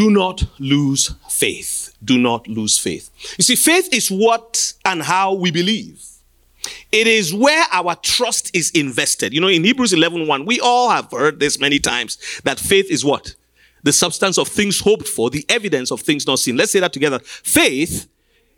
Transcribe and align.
do 0.00 0.10
not 0.10 0.42
lose 0.58 1.14
faith. 1.28 1.94
Do 2.02 2.16
not 2.16 2.48
lose 2.48 2.78
faith. 2.78 3.10
You 3.36 3.44
see, 3.44 3.54
faith 3.54 3.92
is 3.92 4.10
what 4.10 4.72
and 4.82 5.02
how 5.02 5.34
we 5.34 5.50
believe. 5.50 6.02
It 6.90 7.06
is 7.06 7.34
where 7.34 7.66
our 7.70 7.94
trust 7.96 8.50
is 8.56 8.70
invested. 8.70 9.34
You 9.34 9.42
know, 9.42 9.48
in 9.48 9.62
Hebrews 9.62 9.92
11 9.92 10.26
1, 10.26 10.46
we 10.46 10.58
all 10.58 10.88
have 10.88 11.10
heard 11.10 11.38
this 11.38 11.60
many 11.60 11.78
times 11.78 12.16
that 12.44 12.58
faith 12.58 12.90
is 12.90 13.04
what? 13.04 13.34
The 13.82 13.92
substance 13.92 14.38
of 14.38 14.48
things 14.48 14.80
hoped 14.80 15.06
for, 15.06 15.28
the 15.28 15.44
evidence 15.50 15.92
of 15.92 16.00
things 16.00 16.26
not 16.26 16.38
seen. 16.38 16.56
Let's 16.56 16.72
say 16.72 16.80
that 16.80 16.94
together. 16.94 17.18
Faith 17.18 18.08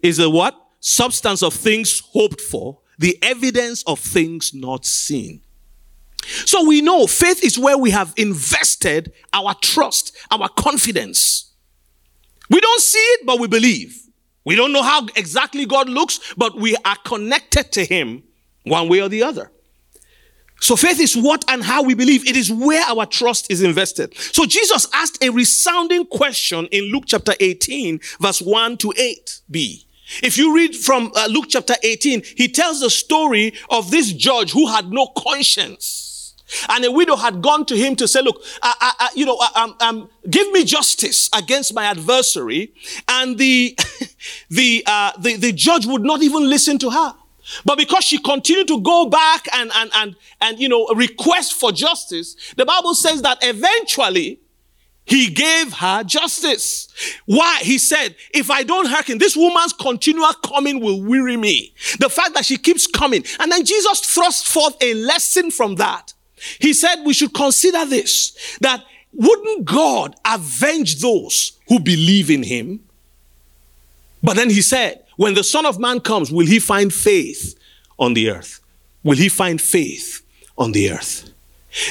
is 0.01 0.21
a 0.21 0.31
what? 0.31 0.55
Substance 0.79 1.43
of 1.43 1.55
things 1.55 2.03
hoped 2.13 2.41
for, 2.41 2.79
the 3.01 3.19
evidence 3.21 3.83
of 3.89 3.99
things 3.99 4.55
not 4.55 4.87
seen. 4.87 5.41
So 6.23 6.67
we 6.67 6.81
know 6.81 7.07
faith 7.07 7.45
is 7.45 7.59
where 7.59 7.77
we 7.77 7.91
have 7.91 8.13
invested 8.17 9.13
our 9.33 9.55
trust, 9.55 10.17
our 10.31 10.49
confidence. 10.49 11.53
We 12.51 12.61
don't 12.61 12.81
see 12.81 12.99
it, 12.99 13.27
but 13.27 13.41
we 13.41 13.49
believe. 13.49 13.99
We 14.45 14.57
don't 14.57 14.73
know 14.73 14.83
how 14.83 15.07
exactly 15.17 15.67
God 15.67 15.89
looks, 15.89 16.35
but 16.37 16.57
we 16.57 16.77
are 16.85 16.97
connected 17.05 17.73
to 17.73 17.85
Him 17.85 18.25
one 18.65 18.89
way 18.89 19.01
or 19.01 19.09
the 19.09 19.23
other. 19.23 19.51
So 20.61 20.77
faith 20.77 21.01
is 21.01 21.17
what 21.17 21.45
and 21.49 21.63
how 21.65 21.83
we 21.83 21.95
believe. 21.95 22.29
It 22.29 22.37
is 22.37 22.51
where 22.51 22.85
our 22.85 23.05
trust 23.05 23.51
is 23.51 23.63
invested. 23.63 24.17
So 24.17 24.47
Jesus 24.47 24.87
asked 24.95 25.23
a 25.23 25.31
resounding 25.31 26.07
question 26.07 26.67
in 26.67 26.85
Luke 26.93 27.05
chapter 27.07 27.35
18, 27.41 27.99
verse 28.21 28.41
1 28.41 28.77
to 28.79 28.89
8b. 28.97 29.85
If 30.23 30.37
you 30.37 30.55
read 30.55 30.77
from 30.77 31.11
uh, 31.17 31.27
Luke 31.29 31.47
chapter 31.49 31.75
18, 31.83 32.23
he 32.37 32.47
tells 32.47 32.81
the 32.81 32.91
story 32.91 33.55
of 33.71 33.91
this 33.91 34.13
judge 34.13 34.53
who 34.53 34.69
had 34.69 34.93
no 34.93 35.09
conscience. 35.17 36.12
And 36.69 36.85
a 36.85 36.91
widow 36.91 37.17
had 37.17 37.43
gone 37.43 37.65
to 37.67 37.77
him 37.77 37.97
to 37.97 38.09
say, 38.09 38.23
look, 38.23 38.43
I, 38.63 38.75
I, 38.81 38.93
I, 39.01 39.11
you 39.15 39.27
know, 39.27 39.39
um, 39.55 39.77
um, 39.81 40.11
give 40.29 40.51
me 40.53 40.65
justice 40.65 41.29
against 41.37 41.75
my 41.75 41.85
adversary. 41.85 42.73
And 43.09 43.39
the, 43.39 43.79
the, 44.51 44.83
uh, 44.87 45.13
the, 45.19 45.37
the 45.37 45.53
judge 45.53 45.87
would 45.87 46.03
not 46.03 46.23
even 46.23 46.49
listen 46.49 46.79
to 46.79 46.91
her. 46.91 47.15
But 47.65 47.77
because 47.77 48.05
she 48.05 48.19
continued 48.19 48.69
to 48.69 48.81
go 48.81 49.07
back 49.07 49.47
and, 49.53 49.71
and, 49.75 49.91
and, 49.95 50.17
and, 50.41 50.59
you 50.59 50.69
know, 50.69 50.87
request 50.95 51.55
for 51.55 51.73
justice, 51.73 52.37
the 52.57 52.65
Bible 52.65 52.95
says 52.95 53.23
that 53.23 53.39
eventually 53.43 54.41
he 55.05 55.29
gave 55.29 55.73
her 55.75 56.05
justice. 56.05 56.89
Why? 57.27 57.59
He 57.63 57.79
said, 57.79 58.15
if 58.33 58.51
I 58.51 58.63
don't 58.63 58.87
hearken, 58.87 59.19
this 59.19 59.37
woman's 59.37 59.73
continual 59.73 60.33
coming 60.35 60.81
will 60.81 61.03
weary 61.03 61.37
me. 61.37 61.75
The 61.99 62.09
fact 62.09 62.35
that 62.35 62.45
she 62.45 62.57
keeps 62.57 62.87
coming. 62.87 63.25
And 63.41 63.51
then 63.51 63.65
Jesus 63.65 64.01
thrust 64.01 64.47
forth 64.47 64.77
a 64.81 64.95
lesson 64.95 65.51
from 65.51 65.77
that. 65.77 66.15
He 66.59 66.73
said 66.73 67.05
we 67.05 67.15
should 67.15 67.35
consider 67.35 67.85
this, 67.85 68.59
that 68.61 68.85
wouldn't 69.13 69.65
God 69.65 70.17
avenge 70.25 71.01
those 71.01 71.59
who 71.69 71.79
believe 71.81 72.31
in 72.31 72.43
him? 72.43 72.81
But 74.23 74.37
then 74.37 74.51
he 74.51 74.63
said, 74.63 75.05
when 75.17 75.35
the 75.35 75.45
Son 75.45 75.67
of 75.67 75.79
Man 75.79 76.01
comes, 76.01 76.33
will 76.33 76.47
he 76.47 76.59
find 76.59 76.93
faith 76.93 77.59
on 77.99 78.15
the 78.15 78.31
earth? 78.31 78.61
Will 79.03 79.17
he 79.17 79.29
find 79.29 79.61
faith 79.61 80.25
on 80.57 80.73
the 80.73 80.91
earth? 80.91 81.31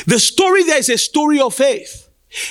The 0.06 0.20
story 0.20 0.64
there 0.64 0.80
is 0.80 0.90
a 0.90 0.98
story 0.98 1.40
of 1.40 1.54
faith. 1.54 2.01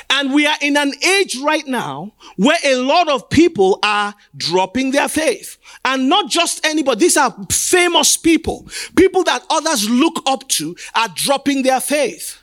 And 0.08 0.32
we 0.32 0.46
are 0.46 0.56
in 0.60 0.76
an 0.76 0.92
age 1.02 1.38
right 1.38 1.66
now 1.66 2.12
where 2.36 2.58
a 2.64 2.76
lot 2.76 3.08
of 3.08 3.30
people 3.30 3.78
are 3.82 4.14
dropping 4.36 4.90
their 4.90 5.08
faith. 5.08 5.58
And 5.84 6.08
not 6.08 6.28
just 6.28 6.64
anybody. 6.66 7.00
These 7.00 7.16
are 7.16 7.34
famous 7.50 8.16
people. 8.16 8.68
People 8.96 9.24
that 9.24 9.44
others 9.50 9.88
look 9.88 10.22
up 10.26 10.48
to 10.48 10.76
are 10.94 11.08
dropping 11.14 11.62
their 11.62 11.80
faith. 11.80 12.42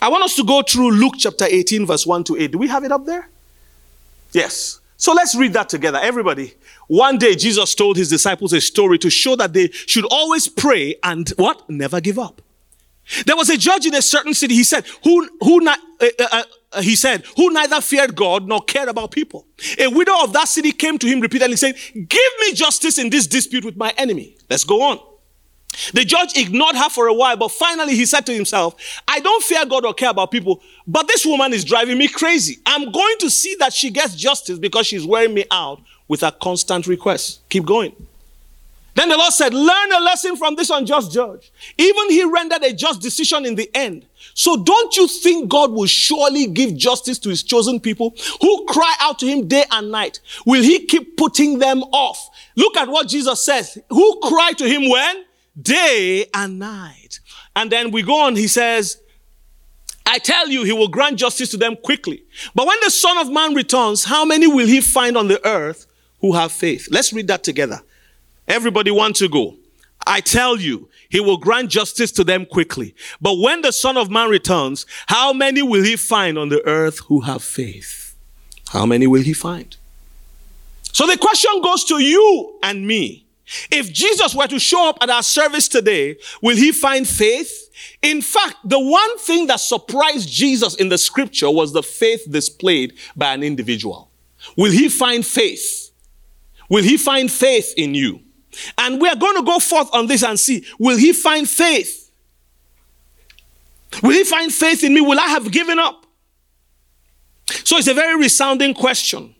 I 0.00 0.08
want 0.08 0.24
us 0.24 0.34
to 0.36 0.44
go 0.44 0.62
through 0.62 0.92
Luke 0.92 1.14
chapter 1.18 1.44
18 1.46 1.86
verse 1.86 2.06
1 2.06 2.24
to 2.24 2.36
8. 2.36 2.52
Do 2.52 2.58
we 2.58 2.68
have 2.68 2.84
it 2.84 2.92
up 2.92 3.04
there? 3.04 3.28
Yes. 4.32 4.80
So 4.96 5.12
let's 5.12 5.34
read 5.34 5.52
that 5.52 5.68
together. 5.68 5.98
Everybody. 6.00 6.54
One 6.86 7.18
day 7.18 7.34
Jesus 7.34 7.74
told 7.74 7.96
his 7.96 8.08
disciples 8.08 8.54
a 8.54 8.60
story 8.60 8.98
to 9.00 9.10
show 9.10 9.36
that 9.36 9.52
they 9.52 9.68
should 9.68 10.06
always 10.10 10.48
pray 10.48 10.96
and 11.02 11.28
what? 11.36 11.68
Never 11.68 12.00
give 12.00 12.18
up. 12.18 12.40
There 13.26 13.36
was 13.36 13.50
a 13.50 13.56
judge 13.56 13.86
in 13.86 13.94
a 13.94 14.02
certain 14.02 14.34
city. 14.34 14.54
He 14.54 14.64
said, 14.64 14.86
who, 15.02 15.28
who, 15.40 15.66
uh, 15.66 15.76
uh, 16.00 16.42
uh, 16.72 16.82
he 16.82 16.96
said, 16.96 17.24
who 17.36 17.50
neither 17.50 17.80
feared 17.80 18.16
God 18.16 18.46
nor 18.46 18.62
cared 18.62 18.88
about 18.88 19.10
people. 19.10 19.46
A 19.78 19.88
widow 19.88 20.22
of 20.22 20.32
that 20.32 20.48
city 20.48 20.72
came 20.72 20.98
to 20.98 21.06
him 21.06 21.20
repeatedly 21.20 21.56
saying, 21.56 21.74
give 21.94 22.32
me 22.40 22.54
justice 22.54 22.98
in 22.98 23.10
this 23.10 23.26
dispute 23.26 23.64
with 23.64 23.76
my 23.76 23.92
enemy. 23.98 24.36
Let's 24.48 24.64
go 24.64 24.82
on. 24.82 25.00
The 25.92 26.04
judge 26.04 26.36
ignored 26.36 26.76
her 26.76 26.88
for 26.88 27.08
a 27.08 27.14
while, 27.14 27.36
but 27.36 27.50
finally 27.50 27.96
he 27.96 28.06
said 28.06 28.24
to 28.26 28.32
himself, 28.32 28.76
I 29.08 29.20
don't 29.20 29.42
fear 29.42 29.66
God 29.66 29.84
or 29.84 29.92
care 29.92 30.10
about 30.10 30.30
people, 30.30 30.62
but 30.86 31.08
this 31.08 31.26
woman 31.26 31.52
is 31.52 31.64
driving 31.64 31.98
me 31.98 32.08
crazy. 32.08 32.58
I'm 32.64 32.92
going 32.92 33.16
to 33.18 33.28
see 33.28 33.56
that 33.58 33.72
she 33.72 33.90
gets 33.90 34.14
justice 34.14 34.58
because 34.58 34.86
she's 34.86 35.04
wearing 35.04 35.34
me 35.34 35.44
out 35.50 35.82
with 36.06 36.20
her 36.20 36.30
constant 36.30 36.86
requests. 36.86 37.40
Keep 37.48 37.66
going. 37.66 37.94
Then 38.94 39.08
the 39.08 39.16
Lord 39.16 39.32
said, 39.32 39.52
Learn 39.52 39.92
a 39.92 40.00
lesson 40.00 40.36
from 40.36 40.54
this 40.54 40.70
unjust 40.70 41.12
judge. 41.12 41.52
Even 41.76 42.10
he 42.10 42.24
rendered 42.24 42.62
a 42.62 42.72
just 42.72 43.00
decision 43.00 43.44
in 43.44 43.56
the 43.56 43.70
end. 43.74 44.06
So 44.34 44.62
don't 44.62 44.96
you 44.96 45.08
think 45.08 45.48
God 45.48 45.72
will 45.72 45.86
surely 45.86 46.46
give 46.46 46.76
justice 46.76 47.18
to 47.20 47.28
his 47.28 47.42
chosen 47.42 47.80
people 47.80 48.14
who 48.40 48.64
cry 48.66 48.94
out 49.00 49.18
to 49.20 49.26
him 49.26 49.48
day 49.48 49.64
and 49.70 49.90
night? 49.90 50.20
Will 50.46 50.62
he 50.62 50.86
keep 50.86 51.16
putting 51.16 51.58
them 51.58 51.82
off? 51.92 52.30
Look 52.56 52.76
at 52.76 52.88
what 52.88 53.08
Jesus 53.08 53.44
says. 53.44 53.78
Who 53.90 54.20
cry 54.20 54.52
to 54.58 54.68
him 54.68 54.88
when? 54.88 55.24
Day 55.60 56.26
and 56.32 56.58
night. 56.58 57.20
And 57.56 57.70
then 57.70 57.90
we 57.90 58.02
go 58.02 58.20
on, 58.20 58.36
he 58.36 58.48
says, 58.48 59.00
I 60.06 60.18
tell 60.18 60.48
you, 60.48 60.64
he 60.64 60.72
will 60.72 60.88
grant 60.88 61.18
justice 61.18 61.50
to 61.50 61.56
them 61.56 61.76
quickly. 61.76 62.24
But 62.54 62.66
when 62.66 62.76
the 62.82 62.90
Son 62.90 63.18
of 63.18 63.30
Man 63.30 63.54
returns, 63.54 64.04
how 64.04 64.24
many 64.24 64.46
will 64.46 64.66
he 64.66 64.80
find 64.80 65.16
on 65.16 65.28
the 65.28 65.44
earth 65.46 65.86
who 66.20 66.32
have 66.32 66.52
faith? 66.52 66.88
Let's 66.90 67.12
read 67.12 67.28
that 67.28 67.42
together. 67.42 67.80
Everybody 68.46 68.90
want 68.90 69.16
to 69.16 69.28
go. 69.28 69.56
I 70.06 70.20
tell 70.20 70.58
you, 70.58 70.88
he 71.08 71.20
will 71.20 71.38
grant 71.38 71.70
justice 71.70 72.12
to 72.12 72.24
them 72.24 72.44
quickly. 72.44 72.94
But 73.20 73.38
when 73.38 73.62
the 73.62 73.72
son 73.72 73.96
of 73.96 74.10
man 74.10 74.28
returns, 74.28 74.84
how 75.06 75.32
many 75.32 75.62
will 75.62 75.82
he 75.82 75.96
find 75.96 76.36
on 76.36 76.48
the 76.48 76.66
earth 76.66 77.00
who 77.06 77.20
have 77.20 77.42
faith? 77.42 78.14
How 78.68 78.84
many 78.84 79.06
will 79.06 79.22
he 79.22 79.32
find? 79.32 79.76
So 80.92 81.06
the 81.06 81.16
question 81.16 81.60
goes 81.62 81.84
to 81.84 81.98
you 82.00 82.58
and 82.62 82.86
me. 82.86 83.24
If 83.70 83.92
Jesus 83.92 84.34
were 84.34 84.46
to 84.46 84.58
show 84.58 84.88
up 84.88 84.98
at 85.00 85.10
our 85.10 85.22
service 85.22 85.68
today, 85.68 86.16
will 86.42 86.56
he 86.56 86.72
find 86.72 87.06
faith? 87.06 87.70
In 88.02 88.22
fact, 88.22 88.56
the 88.64 88.80
one 88.80 89.18
thing 89.18 89.46
that 89.48 89.60
surprised 89.60 90.28
Jesus 90.28 90.74
in 90.76 90.88
the 90.88 90.98
scripture 90.98 91.50
was 91.50 91.72
the 91.72 91.82
faith 91.82 92.26
displayed 92.30 92.94
by 93.14 93.34
an 93.34 93.42
individual. 93.42 94.10
Will 94.56 94.72
he 94.72 94.88
find 94.88 95.24
faith? 95.24 95.90
Will 96.68 96.82
he 96.82 96.96
find 96.96 97.30
faith 97.30 97.74
in 97.76 97.94
you? 97.94 98.23
And 98.78 99.00
we 99.00 99.08
are 99.08 99.16
going 99.16 99.36
to 99.36 99.42
go 99.42 99.58
forth 99.58 99.88
on 99.92 100.06
this 100.06 100.22
and 100.22 100.38
see 100.38 100.64
will 100.78 100.96
he 100.96 101.12
find 101.12 101.48
faith? 101.48 102.10
Will 104.02 104.12
he 104.12 104.24
find 104.24 104.52
faith 104.52 104.82
in 104.82 104.94
me? 104.94 105.00
Will 105.00 105.18
I 105.18 105.28
have 105.28 105.50
given 105.50 105.78
up? 105.78 106.06
So 107.64 107.76
it's 107.76 107.88
a 107.88 107.94
very 107.94 108.16
resounding 108.18 108.74
question. 108.74 109.34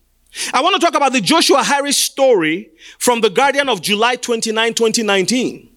I 0.52 0.62
want 0.62 0.74
to 0.74 0.80
talk 0.80 0.94
about 0.94 1.12
the 1.12 1.20
Joshua 1.20 1.62
Harris 1.62 1.96
story 1.96 2.70
from 2.98 3.20
The 3.20 3.30
Guardian 3.30 3.68
of 3.68 3.80
July 3.80 4.16
29, 4.16 4.74
2019. 4.74 5.70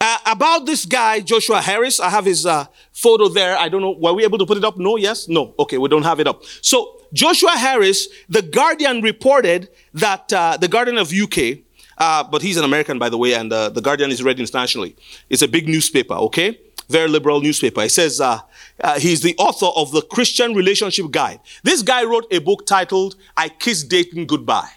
Uh, 0.00 0.18
about 0.26 0.66
this 0.66 0.84
guy, 0.84 1.20
Joshua 1.20 1.60
Harris. 1.60 1.98
I 1.98 2.10
have 2.10 2.24
his 2.24 2.44
uh, 2.46 2.66
photo 2.92 3.28
there. 3.28 3.56
I 3.56 3.68
don't 3.68 3.80
know. 3.80 3.92
Were 3.98 4.12
we 4.12 4.24
able 4.24 4.38
to 4.38 4.46
put 4.46 4.56
it 4.56 4.64
up? 4.64 4.76
No, 4.76 4.96
yes? 4.96 5.28
No. 5.28 5.54
Okay, 5.58 5.78
we 5.78 5.88
don't 5.88 6.02
have 6.02 6.20
it 6.20 6.26
up. 6.26 6.44
So, 6.60 7.00
Joshua 7.12 7.52
Harris, 7.52 8.08
The 8.28 8.42
Guardian 8.42 9.02
reported 9.02 9.68
that 9.94 10.32
uh, 10.32 10.56
the 10.56 10.68
Guardian 10.68 10.98
of 10.98 11.12
UK 11.12 11.58
uh, 12.02 12.24
but 12.24 12.42
he's 12.42 12.56
an 12.56 12.64
American, 12.64 12.98
by 12.98 13.08
the 13.08 13.16
way, 13.16 13.32
and 13.34 13.52
uh, 13.52 13.68
the 13.68 13.80
Guardian 13.80 14.10
is 14.10 14.24
read 14.24 14.40
internationally. 14.40 14.96
It's 15.30 15.42
a 15.42 15.46
big 15.46 15.68
newspaper, 15.68 16.14
okay? 16.14 16.58
Very 16.88 17.08
liberal 17.08 17.40
newspaper. 17.40 17.80
It 17.82 17.92
says 17.92 18.20
uh, 18.20 18.40
uh, 18.80 18.98
he's 18.98 19.20
the 19.22 19.36
author 19.38 19.66
of 19.76 19.92
the 19.92 20.02
Christian 20.02 20.52
Relationship 20.52 21.12
Guide. 21.12 21.38
This 21.62 21.80
guy 21.80 22.02
wrote 22.02 22.26
a 22.32 22.40
book 22.40 22.66
titled 22.66 23.14
"I 23.36 23.50
Kiss 23.50 23.84
Dating 23.84 24.26
Goodbye," 24.26 24.72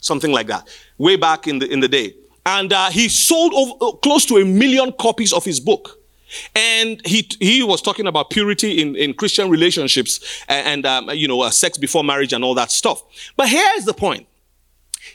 something 0.00 0.30
like 0.30 0.48
that, 0.48 0.68
way 0.98 1.16
back 1.16 1.48
in 1.48 1.60
the 1.60 1.66
in 1.66 1.80
the 1.80 1.88
day. 1.88 2.12
And 2.44 2.70
uh, 2.70 2.90
he 2.90 3.08
sold 3.08 3.54
over, 3.54 3.72
uh, 3.80 3.92
close 3.96 4.26
to 4.26 4.36
a 4.36 4.44
million 4.44 4.92
copies 4.92 5.32
of 5.32 5.46
his 5.46 5.58
book. 5.58 5.98
And 6.54 7.00
he 7.06 7.26
he 7.40 7.62
was 7.62 7.80
talking 7.80 8.06
about 8.06 8.28
purity 8.28 8.82
in, 8.82 8.96
in 8.96 9.14
Christian 9.14 9.48
relationships 9.48 10.20
and, 10.46 10.66
and 10.66 10.86
um, 10.86 11.16
you 11.16 11.26
know 11.26 11.48
sex 11.48 11.78
before 11.78 12.04
marriage 12.04 12.34
and 12.34 12.44
all 12.44 12.54
that 12.54 12.70
stuff. 12.70 13.02
But 13.34 13.48
here's 13.48 13.86
the 13.86 13.94
point: 13.94 14.26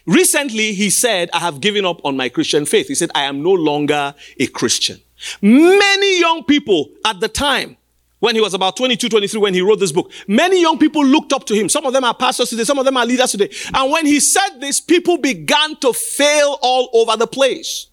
Recently, 0.05 0.73
he 0.73 0.89
said, 0.89 1.29
I 1.33 1.39
have 1.39 1.61
given 1.61 1.85
up 1.85 2.01
on 2.03 2.17
my 2.17 2.29
Christian 2.29 2.65
faith. 2.65 2.88
He 2.88 2.95
said, 2.95 3.11
I 3.15 3.23
am 3.23 3.41
no 3.43 3.51
longer 3.51 4.15
a 4.39 4.47
Christian. 4.47 4.99
Many 5.41 6.19
young 6.19 6.43
people 6.43 6.89
at 7.05 7.19
the 7.19 7.27
time, 7.27 7.77
when 8.19 8.35
he 8.35 8.41
was 8.41 8.53
about 8.53 8.77
22, 8.77 9.09
23, 9.09 9.39
when 9.41 9.53
he 9.53 9.61
wrote 9.61 9.79
this 9.79 9.91
book, 9.91 10.11
many 10.27 10.61
young 10.61 10.77
people 10.77 11.03
looked 11.03 11.33
up 11.33 11.45
to 11.45 11.55
him. 11.55 11.69
Some 11.69 11.85
of 11.85 11.93
them 11.93 12.03
are 12.03 12.13
pastors 12.13 12.49
today, 12.49 12.63
some 12.63 12.79
of 12.79 12.85
them 12.85 12.97
are 12.97 13.05
leaders 13.05 13.31
today. 13.31 13.49
And 13.73 13.91
when 13.91 14.05
he 14.05 14.19
said 14.19 14.59
this, 14.59 14.79
people 14.79 15.17
began 15.17 15.75
to 15.77 15.91
fail 15.91 16.57
all 16.61 16.89
over 16.93 17.17
the 17.17 17.27
place. 17.27 17.88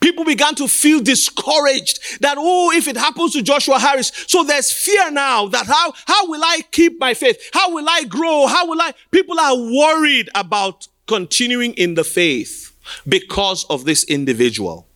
People 0.00 0.24
began 0.24 0.54
to 0.56 0.68
feel 0.68 1.00
discouraged 1.00 2.20
that, 2.20 2.36
oh, 2.38 2.70
if 2.72 2.88
it 2.88 2.96
happens 2.96 3.32
to 3.32 3.42
Joshua 3.42 3.78
Harris. 3.78 4.12
So 4.26 4.44
there's 4.44 4.70
fear 4.72 5.10
now 5.10 5.46
that 5.48 5.66
how, 5.66 5.92
how 6.06 6.28
will 6.28 6.42
I 6.44 6.60
keep 6.70 7.00
my 7.00 7.14
faith? 7.14 7.40
How 7.52 7.72
will 7.72 7.88
I 7.88 8.04
grow? 8.04 8.46
How 8.46 8.66
will 8.66 8.80
I? 8.80 8.92
People 9.10 9.38
are 9.40 9.56
worried 9.56 10.28
about 10.34 10.88
continuing 11.10 11.72
in 11.74 11.94
the 11.94 12.04
faith 12.04 12.72
because 13.08 13.64
of 13.64 13.84
this 13.84 14.04
individual. 14.04 14.86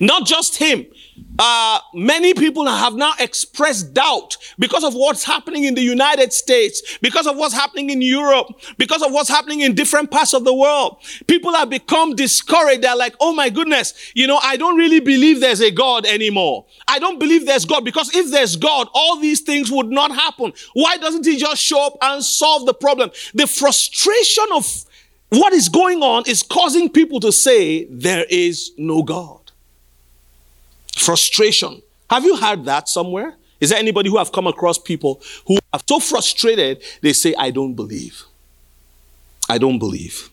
Not 0.00 0.26
just 0.26 0.56
him. 0.56 0.86
Uh, 1.38 1.78
many 1.92 2.32
people 2.34 2.66
have 2.66 2.94
now 2.94 3.12
expressed 3.18 3.92
doubt 3.92 4.36
because 4.58 4.84
of 4.84 4.94
what's 4.94 5.24
happening 5.24 5.64
in 5.64 5.74
the 5.74 5.82
United 5.82 6.32
States, 6.32 6.98
because 7.02 7.26
of 7.26 7.36
what's 7.36 7.54
happening 7.54 7.90
in 7.90 8.00
Europe, 8.00 8.48
because 8.78 9.02
of 9.02 9.12
what's 9.12 9.28
happening 9.28 9.60
in 9.60 9.74
different 9.74 10.10
parts 10.10 10.32
of 10.32 10.44
the 10.44 10.54
world. 10.54 10.96
People 11.26 11.52
have 11.54 11.68
become 11.68 12.14
discouraged. 12.14 12.82
They're 12.82 12.96
like, 12.96 13.14
oh 13.20 13.34
my 13.34 13.50
goodness, 13.50 14.12
you 14.14 14.26
know, 14.26 14.38
I 14.42 14.56
don't 14.56 14.76
really 14.76 15.00
believe 15.00 15.40
there's 15.40 15.60
a 15.60 15.70
God 15.70 16.06
anymore. 16.06 16.64
I 16.88 16.98
don't 16.98 17.18
believe 17.18 17.44
there's 17.44 17.66
God 17.66 17.84
because 17.84 18.14
if 18.14 18.30
there's 18.30 18.56
God, 18.56 18.88
all 18.94 19.18
these 19.18 19.40
things 19.42 19.70
would 19.70 19.90
not 19.90 20.12
happen. 20.12 20.52
Why 20.72 20.96
doesn't 20.96 21.26
he 21.26 21.36
just 21.36 21.62
show 21.62 21.86
up 21.86 21.96
and 22.00 22.24
solve 22.24 22.66
the 22.66 22.74
problem? 22.74 23.10
The 23.34 23.46
frustration 23.46 24.44
of 24.54 24.84
what 25.32 25.54
is 25.54 25.68
going 25.68 26.02
on 26.02 26.24
is 26.26 26.42
causing 26.42 26.90
people 26.90 27.18
to 27.20 27.32
say 27.32 27.84
there 27.84 28.26
is 28.28 28.72
no 28.76 29.02
God. 29.02 29.40
Frustration. 30.94 31.80
Have 32.10 32.24
you 32.24 32.36
heard 32.36 32.66
that 32.66 32.88
somewhere? 32.88 33.36
Is 33.58 33.70
there 33.70 33.78
anybody 33.78 34.10
who 34.10 34.18
have 34.18 34.32
come 34.32 34.46
across 34.46 34.76
people 34.76 35.22
who 35.46 35.56
are 35.72 35.80
so 35.88 36.00
frustrated 36.00 36.82
they 37.00 37.14
say, 37.14 37.34
I 37.38 37.50
don't 37.50 37.74
believe. 37.74 38.24
I 39.48 39.56
don't 39.56 39.78
believe. 39.78 40.28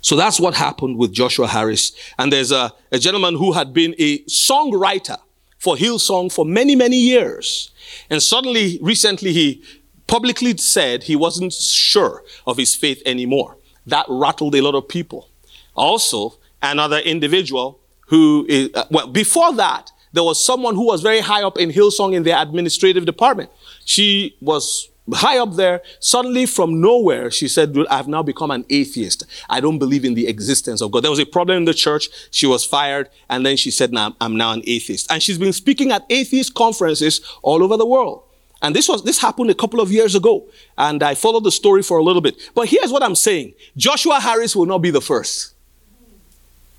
So 0.00 0.16
that's 0.16 0.40
what 0.40 0.54
happened 0.54 0.96
with 0.96 1.12
Joshua 1.12 1.48
Harris. 1.48 1.92
And 2.18 2.32
there's 2.32 2.52
a, 2.52 2.72
a 2.90 2.98
gentleman 2.98 3.34
who 3.34 3.52
had 3.52 3.74
been 3.74 3.94
a 3.98 4.20
songwriter 4.20 5.18
for 5.58 5.74
Hillsong 5.76 6.32
for 6.32 6.46
many, 6.46 6.76
many 6.76 6.96
years. 6.96 7.72
And 8.08 8.22
suddenly, 8.22 8.78
recently, 8.80 9.32
he 9.32 9.62
publicly 10.08 10.56
said 10.56 11.04
he 11.04 11.14
wasn't 11.14 11.52
sure 11.52 12.24
of 12.46 12.56
his 12.56 12.74
faith 12.74 13.00
anymore. 13.06 13.56
That 13.86 14.06
rattled 14.08 14.54
a 14.56 14.60
lot 14.60 14.74
of 14.74 14.88
people. 14.88 15.28
Also, 15.76 16.38
another 16.60 16.98
individual 16.98 17.78
who 18.08 18.44
is, 18.48 18.70
uh, 18.74 18.84
well, 18.90 19.06
before 19.06 19.54
that, 19.54 19.92
there 20.12 20.24
was 20.24 20.42
someone 20.44 20.74
who 20.74 20.86
was 20.86 21.02
very 21.02 21.20
high 21.20 21.42
up 21.42 21.58
in 21.58 21.70
Hillsong 21.70 22.14
in 22.14 22.22
their 22.22 22.40
administrative 22.40 23.04
department. 23.04 23.50
She 23.84 24.36
was 24.40 24.88
high 25.12 25.38
up 25.38 25.54
there. 25.54 25.82
Suddenly, 26.00 26.46
from 26.46 26.80
nowhere, 26.80 27.30
she 27.30 27.48
said, 27.48 27.76
I've 27.90 28.08
now 28.08 28.22
become 28.22 28.50
an 28.50 28.64
atheist. 28.70 29.24
I 29.48 29.60
don't 29.60 29.78
believe 29.78 30.04
in 30.04 30.14
the 30.14 30.26
existence 30.26 30.80
of 30.80 30.90
God. 30.90 31.04
There 31.04 31.10
was 31.10 31.20
a 31.20 31.26
problem 31.26 31.58
in 31.58 31.64
the 31.66 31.74
church. 31.74 32.08
She 32.30 32.46
was 32.46 32.64
fired. 32.64 33.08
And 33.28 33.44
then 33.44 33.56
she 33.56 33.70
said, 33.70 33.92
now 33.92 34.16
I'm 34.20 34.36
now 34.36 34.52
an 34.52 34.62
atheist. 34.66 35.10
And 35.10 35.22
she's 35.22 35.38
been 35.38 35.52
speaking 35.52 35.92
at 35.92 36.04
atheist 36.10 36.54
conferences 36.54 37.20
all 37.42 37.62
over 37.62 37.76
the 37.76 37.86
world. 37.86 38.22
And 38.60 38.74
this 38.74 38.88
was, 38.88 39.04
this 39.04 39.20
happened 39.20 39.50
a 39.50 39.54
couple 39.54 39.80
of 39.80 39.92
years 39.92 40.14
ago. 40.14 40.46
And 40.76 41.02
I 41.02 41.14
followed 41.14 41.44
the 41.44 41.52
story 41.52 41.82
for 41.82 41.98
a 41.98 42.02
little 42.02 42.22
bit. 42.22 42.36
But 42.54 42.68
here's 42.68 42.90
what 42.90 43.02
I'm 43.02 43.14
saying. 43.14 43.54
Joshua 43.76 44.20
Harris 44.20 44.56
will 44.56 44.66
not 44.66 44.78
be 44.78 44.90
the 44.90 45.00
first 45.00 45.54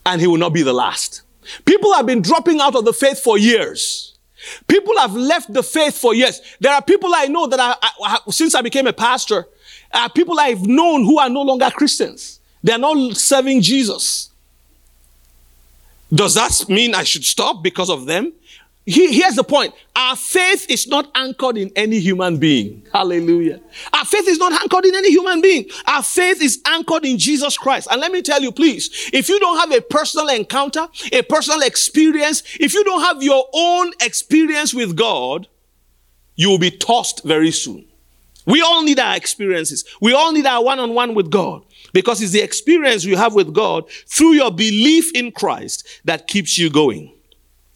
and 0.06 0.20
he 0.20 0.28
will 0.28 0.38
not 0.38 0.54
be 0.54 0.62
the 0.62 0.74
last. 0.74 1.22
People 1.66 1.94
have 1.94 2.06
been 2.06 2.22
dropping 2.22 2.60
out 2.60 2.76
of 2.76 2.86
the 2.86 2.94
faith 2.94 3.20
for 3.20 3.38
years. 3.38 4.18
People 4.68 4.98
have 4.98 5.16
left 5.16 5.52
the 5.54 5.64
faith 5.64 5.98
for 5.98 6.14
years. 6.14 6.42
There 6.60 6.74
are 6.74 6.82
people 6.82 7.12
I 7.14 7.26
know 7.26 7.48
that 7.48 7.60
I, 7.60 7.76
I, 8.04 8.20
since 8.30 8.56
I 8.56 8.62
became 8.62 8.88
a 8.88 8.94
pastor, 8.94 9.48
uh, 9.92 10.08
people 10.10 10.40
I've 10.40 10.66
known 10.66 11.04
who 11.04 11.20
are 11.20 11.30
no 11.30 11.42
longer 11.42 11.70
Christians. 11.72 12.40
They 12.64 12.74
are 12.74 12.80
not 12.80 13.18
serving 13.18 13.62
Jesus. 13.62 14.30
Does 16.14 16.34
that 16.36 16.66
mean 16.70 16.96
I 16.96 17.04
should 17.04 17.24
stop 17.24 17.62
because 17.62 17.90
of 17.90 18.06
them? 18.06 18.34
He, 18.86 19.14
here's 19.14 19.36
the 19.36 19.44
point. 19.44 19.74
Our 19.96 20.16
faith 20.16 20.70
is 20.70 20.88
not 20.88 21.12
anchored 21.14 21.58
in 21.58 21.72
any 21.76 22.00
human 22.00 22.38
being. 22.38 22.88
Hallelujah. 22.92 23.60
Our 23.94 24.06
faith 24.06 24.28
is 24.28 24.40
not 24.40 24.52
anchored 24.52 24.86
in 24.86 24.96
any 24.96 25.12
human 25.12 25.42
being. 25.42 25.66
Our 25.86 26.02
faith 26.02 26.42
is 26.42 26.60
anchored 26.66 27.06
in 27.06 27.20
Jesus 27.20 27.56
Christ. 27.58 27.88
And 27.92 28.02
let 28.02 28.12
me 28.12 28.22
tell 28.24 28.42
you, 28.42 28.52
please, 28.52 29.10
if 29.14 29.30
you 29.30 29.40
don't 29.40 29.58
have 29.58 29.72
a 29.72 29.82
personal 29.82 30.30
encounter, 30.30 30.88
a 31.12 31.22
personal 31.22 31.62
experience, 31.62 32.42
if 32.60 32.74
you 32.74 32.84
don't 32.84 33.02
have 33.02 33.22
your 33.22 33.46
own 33.54 33.92
experience 34.02 34.74
with 34.74 34.96
God, 34.96 35.48
you 36.36 36.50
will 36.50 36.58
be 36.58 36.72
tossed 36.72 37.24
very 37.24 37.52
soon. 37.52 37.86
We 38.46 38.62
all 38.62 38.82
need 38.82 38.98
our 38.98 39.16
experiences. 39.16 39.86
We 40.02 40.14
all 40.14 40.32
need 40.32 40.48
our 40.48 40.64
one 40.64 40.80
on 40.80 40.96
one 40.96 41.14
with 41.14 41.30
God 41.30 41.64
because 41.94 42.22
it's 42.22 42.32
the 42.32 42.42
experience 42.42 43.04
you 43.04 43.18
have 43.18 43.36
with 43.36 43.54
God 43.54 43.88
through 44.08 44.34
your 44.34 44.50
belief 44.50 45.14
in 45.14 45.32
Christ 45.32 45.88
that 46.06 46.28
keeps 46.28 46.58
you 46.58 46.72
going. 46.72 47.14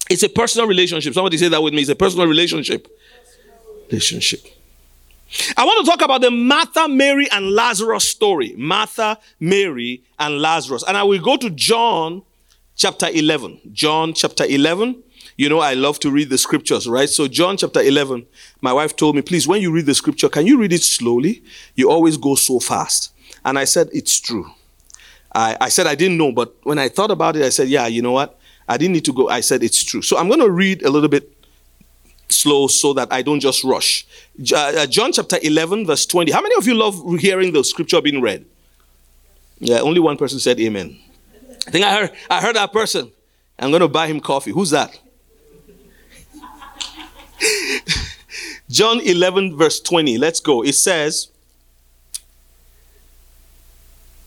It's 0.09 0.23
a 0.23 0.29
personal 0.29 0.67
relationship. 0.67 1.13
Somebody 1.13 1.38
say 1.38 1.47
that 1.47 1.61
with 1.61 1.73
me. 1.73 1.81
It's 1.81 1.89
a 1.89 1.95
personal 1.95 2.27
relationship. 2.27 2.88
Relationship. 3.89 4.45
I 5.57 5.65
want 5.65 5.83
to 5.83 5.89
talk 5.89 6.01
about 6.01 6.21
the 6.21 6.29
Martha, 6.29 6.88
Mary, 6.88 7.27
and 7.31 7.51
Lazarus 7.51 8.07
story. 8.07 8.53
Martha, 8.57 9.17
Mary, 9.39 10.03
and 10.19 10.39
Lazarus. 10.39 10.83
And 10.88 10.95
I 10.95 11.03
will 11.03 11.21
go 11.21 11.38
to 11.38 11.50
John 11.50 12.21
chapter 12.75 13.07
11. 13.07 13.59
John 13.71 14.13
chapter 14.13 14.45
11. 14.45 15.01
You 15.35 15.50
know, 15.50 15.59
I 15.59 15.73
love 15.73 16.00
to 16.00 16.11
read 16.11 16.29
the 16.29 16.38
scriptures, 16.38 16.88
right? 16.88 17.09
So, 17.09 17.27
John 17.27 17.57
chapter 17.57 17.81
11, 17.81 18.27
my 18.61 18.71
wife 18.71 18.95
told 18.95 19.15
me, 19.15 19.23
please, 19.23 19.47
when 19.47 19.61
you 19.61 19.71
read 19.71 19.88
the 19.88 19.95
scripture, 19.95 20.29
can 20.29 20.45
you 20.45 20.59
read 20.59 20.73
it 20.73 20.83
slowly? 20.83 21.44
You 21.75 21.89
always 21.89 22.17
go 22.17 22.35
so 22.35 22.59
fast. 22.59 23.11
And 23.44 23.57
I 23.57 23.63
said, 23.63 23.89
it's 23.94 24.19
true. 24.19 24.51
I, 25.33 25.57
I 25.59 25.69
said, 25.69 25.88
I 25.88 25.95
didn't 25.95 26.17
know, 26.17 26.31
but 26.31 26.55
when 26.63 26.77
I 26.77 26.89
thought 26.89 27.09
about 27.09 27.35
it, 27.35 27.44
I 27.44 27.50
said, 27.50 27.67
yeah, 27.67 27.88
you 27.88 28.03
know 28.03 28.11
what? 28.11 28.39
I 28.68 28.77
didn't 28.77 28.94
need 28.94 29.06
to 29.06 29.13
go. 29.13 29.30
I 29.30 29.42
said 29.42 29.63
it's 29.63 29.83
true. 29.83 30.01
So 30.01 30.18
I'm 30.18 30.27
going 30.27 30.39
to 30.39 30.50
read 30.50 30.83
a 30.83 30.89
little 30.89 31.10
bit 31.10 31.30
slow 32.30 32.68
so 32.68 32.94
that 32.94 33.12
I 33.12 33.21
don't 33.21 33.39
just 33.39 33.63
rush. 33.63 34.06
Uh, 34.51 34.56
uh, 34.56 34.86
John 34.88 35.12
chapter 35.12 35.38
11, 35.42 35.86
verse 35.86 36.06
20. 36.06 36.31
How 36.31 36.42
many 36.42 36.56
of 36.56 36.65
you 36.65 36.74
love 36.74 37.19
hearing 37.19 37.54
the 37.54 37.63
scripture 37.63 38.01
being 38.01 38.21
read? 38.21 38.45
Yeah, 39.60 39.80
only 39.80 40.00
one 40.00 40.18
person 40.18 40.39
said 40.39 40.60
amen. 40.60 40.98
I 41.68 41.71
think 41.71 41.86
I 41.86 42.00
heard, 42.00 42.12
I 42.30 42.42
heard 42.42 42.56
that 42.56 42.74
person. 42.74 43.12
I'm 43.60 43.69
going 43.69 43.81
to 43.81 43.88
buy 43.88 44.07
him 44.07 44.19
coffee. 44.19 44.51
Who's 44.51 44.71
that? 44.71 45.00
John 48.69 49.00
11, 49.00 49.56
verse 49.57 49.80
20. 49.80 50.18
Let's 50.18 50.39
go. 50.39 50.63
It 50.63 50.74
says, 50.74 51.30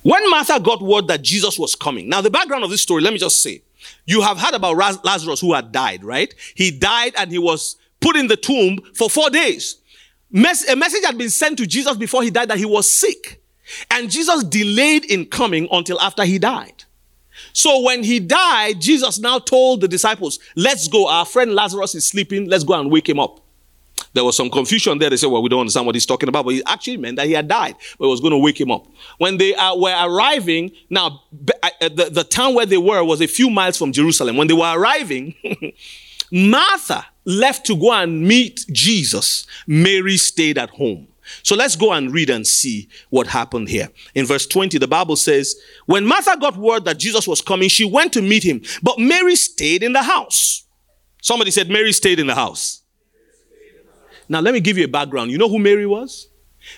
When 0.02 0.30
Martha 0.30 0.60
got 0.60 0.80
word 0.80 1.08
that 1.08 1.22
Jesus 1.22 1.58
was 1.58 1.74
coming. 1.74 2.08
Now, 2.08 2.20
the 2.20 2.30
background 2.30 2.62
of 2.62 2.70
this 2.70 2.80
story, 2.80 3.02
let 3.02 3.12
me 3.12 3.18
just 3.18 3.42
say. 3.42 3.62
You 4.04 4.20
have 4.22 4.38
heard 4.38 4.54
about 4.54 4.76
Lazarus 5.04 5.40
who 5.40 5.52
had 5.54 5.72
died, 5.72 6.04
right? 6.04 6.32
He 6.54 6.70
died 6.70 7.14
and 7.16 7.30
he 7.30 7.38
was 7.38 7.76
put 8.00 8.16
in 8.16 8.26
the 8.26 8.36
tomb 8.36 8.78
for 8.94 9.10
four 9.10 9.30
days. 9.30 9.76
Mes- 10.30 10.68
a 10.68 10.76
message 10.76 11.04
had 11.04 11.16
been 11.18 11.30
sent 11.30 11.58
to 11.58 11.66
Jesus 11.66 11.96
before 11.96 12.22
he 12.22 12.30
died 12.30 12.48
that 12.48 12.58
he 12.58 12.64
was 12.64 12.92
sick. 12.92 13.42
And 13.90 14.10
Jesus 14.10 14.44
delayed 14.44 15.04
in 15.04 15.26
coming 15.26 15.68
until 15.72 16.00
after 16.00 16.24
he 16.24 16.38
died. 16.38 16.84
So 17.52 17.82
when 17.82 18.02
he 18.02 18.20
died, 18.20 18.80
Jesus 18.80 19.18
now 19.18 19.38
told 19.38 19.80
the 19.80 19.88
disciples, 19.88 20.38
let's 20.54 20.88
go. 20.88 21.08
Our 21.08 21.24
friend 21.24 21.54
Lazarus 21.54 21.94
is 21.94 22.06
sleeping. 22.06 22.48
Let's 22.48 22.64
go 22.64 22.74
and 22.74 22.90
wake 22.90 23.08
him 23.08 23.18
up. 23.20 23.40
There 24.16 24.24
was 24.24 24.34
some 24.34 24.48
confusion 24.48 24.98
there. 24.98 25.10
They 25.10 25.18
said, 25.18 25.26
well, 25.26 25.42
we 25.42 25.50
don't 25.50 25.60
understand 25.60 25.84
what 25.84 25.94
he's 25.94 26.06
talking 26.06 26.30
about. 26.30 26.46
But 26.46 26.54
he 26.54 26.62
actually 26.64 26.96
meant 26.96 27.16
that 27.16 27.26
he 27.26 27.32
had 27.32 27.48
died, 27.48 27.76
but 27.98 28.06
it 28.06 28.08
was 28.08 28.22
going 28.22 28.30
to 28.30 28.38
wake 28.38 28.58
him 28.58 28.70
up. 28.70 28.86
When 29.18 29.36
they 29.36 29.54
uh, 29.54 29.76
were 29.76 29.94
arriving, 29.94 30.72
now, 30.88 31.22
uh, 31.62 31.70
the, 31.80 32.08
the 32.10 32.24
town 32.24 32.54
where 32.54 32.64
they 32.64 32.78
were 32.78 33.04
was 33.04 33.20
a 33.20 33.26
few 33.26 33.50
miles 33.50 33.76
from 33.76 33.92
Jerusalem. 33.92 34.38
When 34.38 34.46
they 34.46 34.54
were 34.54 34.72
arriving, 34.74 35.34
Martha 36.32 37.04
left 37.26 37.66
to 37.66 37.76
go 37.76 37.92
and 37.92 38.26
meet 38.26 38.64
Jesus. 38.72 39.46
Mary 39.66 40.16
stayed 40.16 40.56
at 40.56 40.70
home. 40.70 41.08
So 41.42 41.54
let's 41.54 41.76
go 41.76 41.92
and 41.92 42.10
read 42.10 42.30
and 42.30 42.46
see 42.46 42.88
what 43.10 43.26
happened 43.26 43.68
here. 43.68 43.90
In 44.14 44.24
verse 44.24 44.46
20, 44.46 44.78
the 44.78 44.88
Bible 44.88 45.16
says, 45.16 45.56
When 45.84 46.06
Martha 46.06 46.38
got 46.40 46.56
word 46.56 46.86
that 46.86 46.98
Jesus 46.98 47.28
was 47.28 47.42
coming, 47.42 47.68
she 47.68 47.84
went 47.84 48.14
to 48.14 48.22
meet 48.22 48.44
him, 48.44 48.62
but 48.82 48.98
Mary 48.98 49.36
stayed 49.36 49.82
in 49.82 49.92
the 49.92 50.02
house. 50.02 50.64
Somebody 51.20 51.50
said, 51.50 51.68
Mary 51.68 51.92
stayed 51.92 52.18
in 52.18 52.28
the 52.28 52.34
house. 52.34 52.82
Now, 54.28 54.40
let 54.40 54.54
me 54.54 54.60
give 54.60 54.78
you 54.78 54.84
a 54.84 54.88
background. 54.88 55.30
You 55.30 55.38
know 55.38 55.48
who 55.48 55.58
Mary 55.58 55.86
was? 55.86 56.28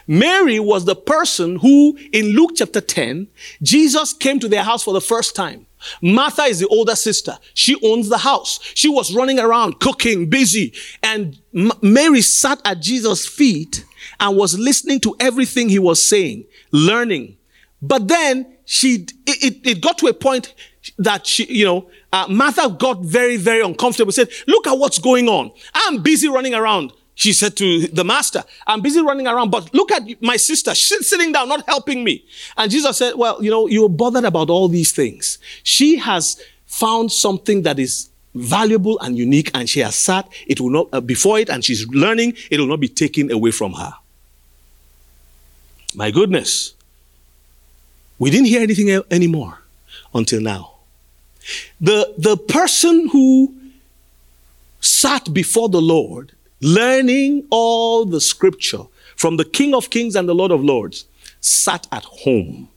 Mary 0.06 0.60
was 0.60 0.84
the 0.84 0.96
person 0.96 1.56
who, 1.56 1.98
in 2.12 2.26
Luke 2.36 2.52
chapter 2.56 2.80
10, 2.80 3.28
Jesus 3.62 4.12
came 4.12 4.38
to 4.40 4.48
their 4.48 4.62
house 4.62 4.82
for 4.82 4.92
the 4.92 5.00
first 5.00 5.34
time. 5.34 5.66
Martha 6.02 6.42
is 6.42 6.58
the 6.58 6.66
older 6.68 6.96
sister. 6.96 7.38
She 7.54 7.76
owns 7.82 8.08
the 8.08 8.18
house. 8.18 8.58
She 8.74 8.88
was 8.88 9.14
running 9.14 9.38
around, 9.38 9.80
cooking, 9.80 10.28
busy. 10.28 10.72
And 11.02 11.38
M- 11.54 11.72
Mary 11.82 12.20
sat 12.20 12.60
at 12.64 12.80
Jesus' 12.80 13.26
feet 13.26 13.84
and 14.18 14.36
was 14.36 14.58
listening 14.58 15.00
to 15.00 15.16
everything 15.20 15.68
he 15.68 15.78
was 15.78 16.06
saying, 16.06 16.44
learning. 16.72 17.36
But 17.80 18.08
then 18.08 18.56
she, 18.64 19.06
it, 19.26 19.44
it, 19.44 19.66
it 19.66 19.80
got 19.80 19.98
to 19.98 20.08
a 20.08 20.12
point 20.12 20.52
that 20.98 21.26
she, 21.26 21.44
you 21.46 21.64
know, 21.64 21.90
uh, 22.12 22.26
Martha 22.28 22.68
got 22.70 23.02
very, 23.02 23.36
very 23.36 23.62
uncomfortable. 23.62 24.10
Said, 24.10 24.30
look 24.46 24.66
at 24.66 24.78
what's 24.78 24.98
going 24.98 25.28
on. 25.28 25.52
I'm 25.74 26.02
busy 26.02 26.28
running 26.28 26.54
around 26.54 26.92
She 27.18 27.32
said 27.32 27.56
to 27.56 27.88
the 27.88 28.04
master, 28.04 28.44
I'm 28.64 28.80
busy 28.80 29.00
running 29.00 29.26
around, 29.26 29.50
but 29.50 29.74
look 29.74 29.90
at 29.90 30.22
my 30.22 30.36
sister. 30.36 30.72
She's 30.72 31.08
sitting 31.08 31.32
down, 31.32 31.48
not 31.48 31.66
helping 31.66 32.04
me. 32.04 32.24
And 32.56 32.70
Jesus 32.70 32.96
said, 32.96 33.14
Well, 33.16 33.42
you 33.42 33.50
know, 33.50 33.66
you're 33.66 33.88
bothered 33.88 34.24
about 34.24 34.50
all 34.50 34.68
these 34.68 34.92
things. 34.92 35.38
She 35.64 35.96
has 35.96 36.40
found 36.66 37.10
something 37.10 37.62
that 37.62 37.80
is 37.80 38.08
valuable 38.36 39.00
and 39.00 39.18
unique, 39.18 39.50
and 39.52 39.68
she 39.68 39.80
has 39.80 39.96
sat 39.96 40.28
it 40.46 40.60
will 40.60 40.70
not 40.70 40.86
uh, 40.92 41.00
before 41.00 41.40
it, 41.40 41.48
and 41.48 41.64
she's 41.64 41.88
learning. 41.88 42.34
It 42.52 42.60
will 42.60 42.68
not 42.68 42.78
be 42.78 42.88
taken 42.88 43.32
away 43.32 43.50
from 43.50 43.72
her. 43.72 43.94
My 45.96 46.12
goodness, 46.12 46.72
we 48.20 48.30
didn't 48.30 48.46
hear 48.46 48.62
anything 48.62 49.02
anymore 49.10 49.58
until 50.14 50.40
now. 50.40 50.74
The 51.80 52.14
the 52.16 52.36
person 52.36 53.08
who 53.08 53.56
sat 54.80 55.34
before 55.34 55.68
the 55.68 55.82
Lord, 55.82 56.30
learning 56.60 57.46
all 57.50 58.04
the 58.04 58.20
Scripture 58.20 58.82
from 59.16 59.36
the 59.36 59.44
King 59.44 59.74
of 59.74 59.90
Kings 59.90 60.14
and 60.14 60.28
the 60.28 60.34
Lord 60.34 60.50
of 60.50 60.62
Lords, 60.62 61.06
sat 61.40 61.86
at 61.92 62.04
home 62.04 62.68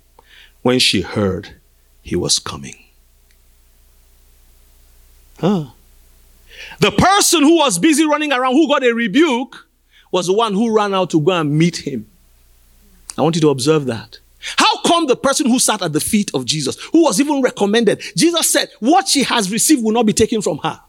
when 0.62 0.80
she 0.80 1.02
heard 1.02 1.56
he 2.02 2.16
was 2.16 2.40
coming. 2.40 2.76
Huh. 5.40 5.66
The 6.80 6.92
person 6.92 7.44
who 7.44 7.58
was 7.58 7.80
busy 7.80 8.06
running 8.06 8.32
around, 8.32 8.54
who 8.54 8.68
got 8.68 8.84
a 8.84 8.94
rebuke, 8.94 9.68
was 10.12 10.28
the 10.28 10.34
one 10.34 10.54
who 10.54 10.76
ran 10.76 10.94
out 10.94 11.10
to 11.12 11.22
go 11.22 11.32
and 11.32 11.58
meet 11.58 11.78
him. 11.88 12.06
I 13.18 13.22
want 13.22 13.36
you 13.36 13.42
to 13.42 13.50
observe 13.50 13.86
that. 13.86 14.20
How 14.58 14.82
come 14.82 15.08
the 15.08 15.16
person 15.16 15.48
who 15.48 15.60
sat 15.60 15.82
at 15.82 15.94
the 15.94 16.00
feet 16.00 16.32
of 16.34 16.46
Jesus, 16.46 16.78
who 16.92 17.04
was 17.04 17.20
even 17.20 17.42
recommended, 17.42 18.02
Jesus 18.16 18.52
said, 18.52 18.70
What 18.80 19.08
she 19.08 19.24
has 19.24 19.52
received 19.52 19.84
will 19.84 19.92
not 19.92 20.06
be 20.06 20.14
taken 20.14 20.42
from 20.42 20.58
her? 20.60 20.80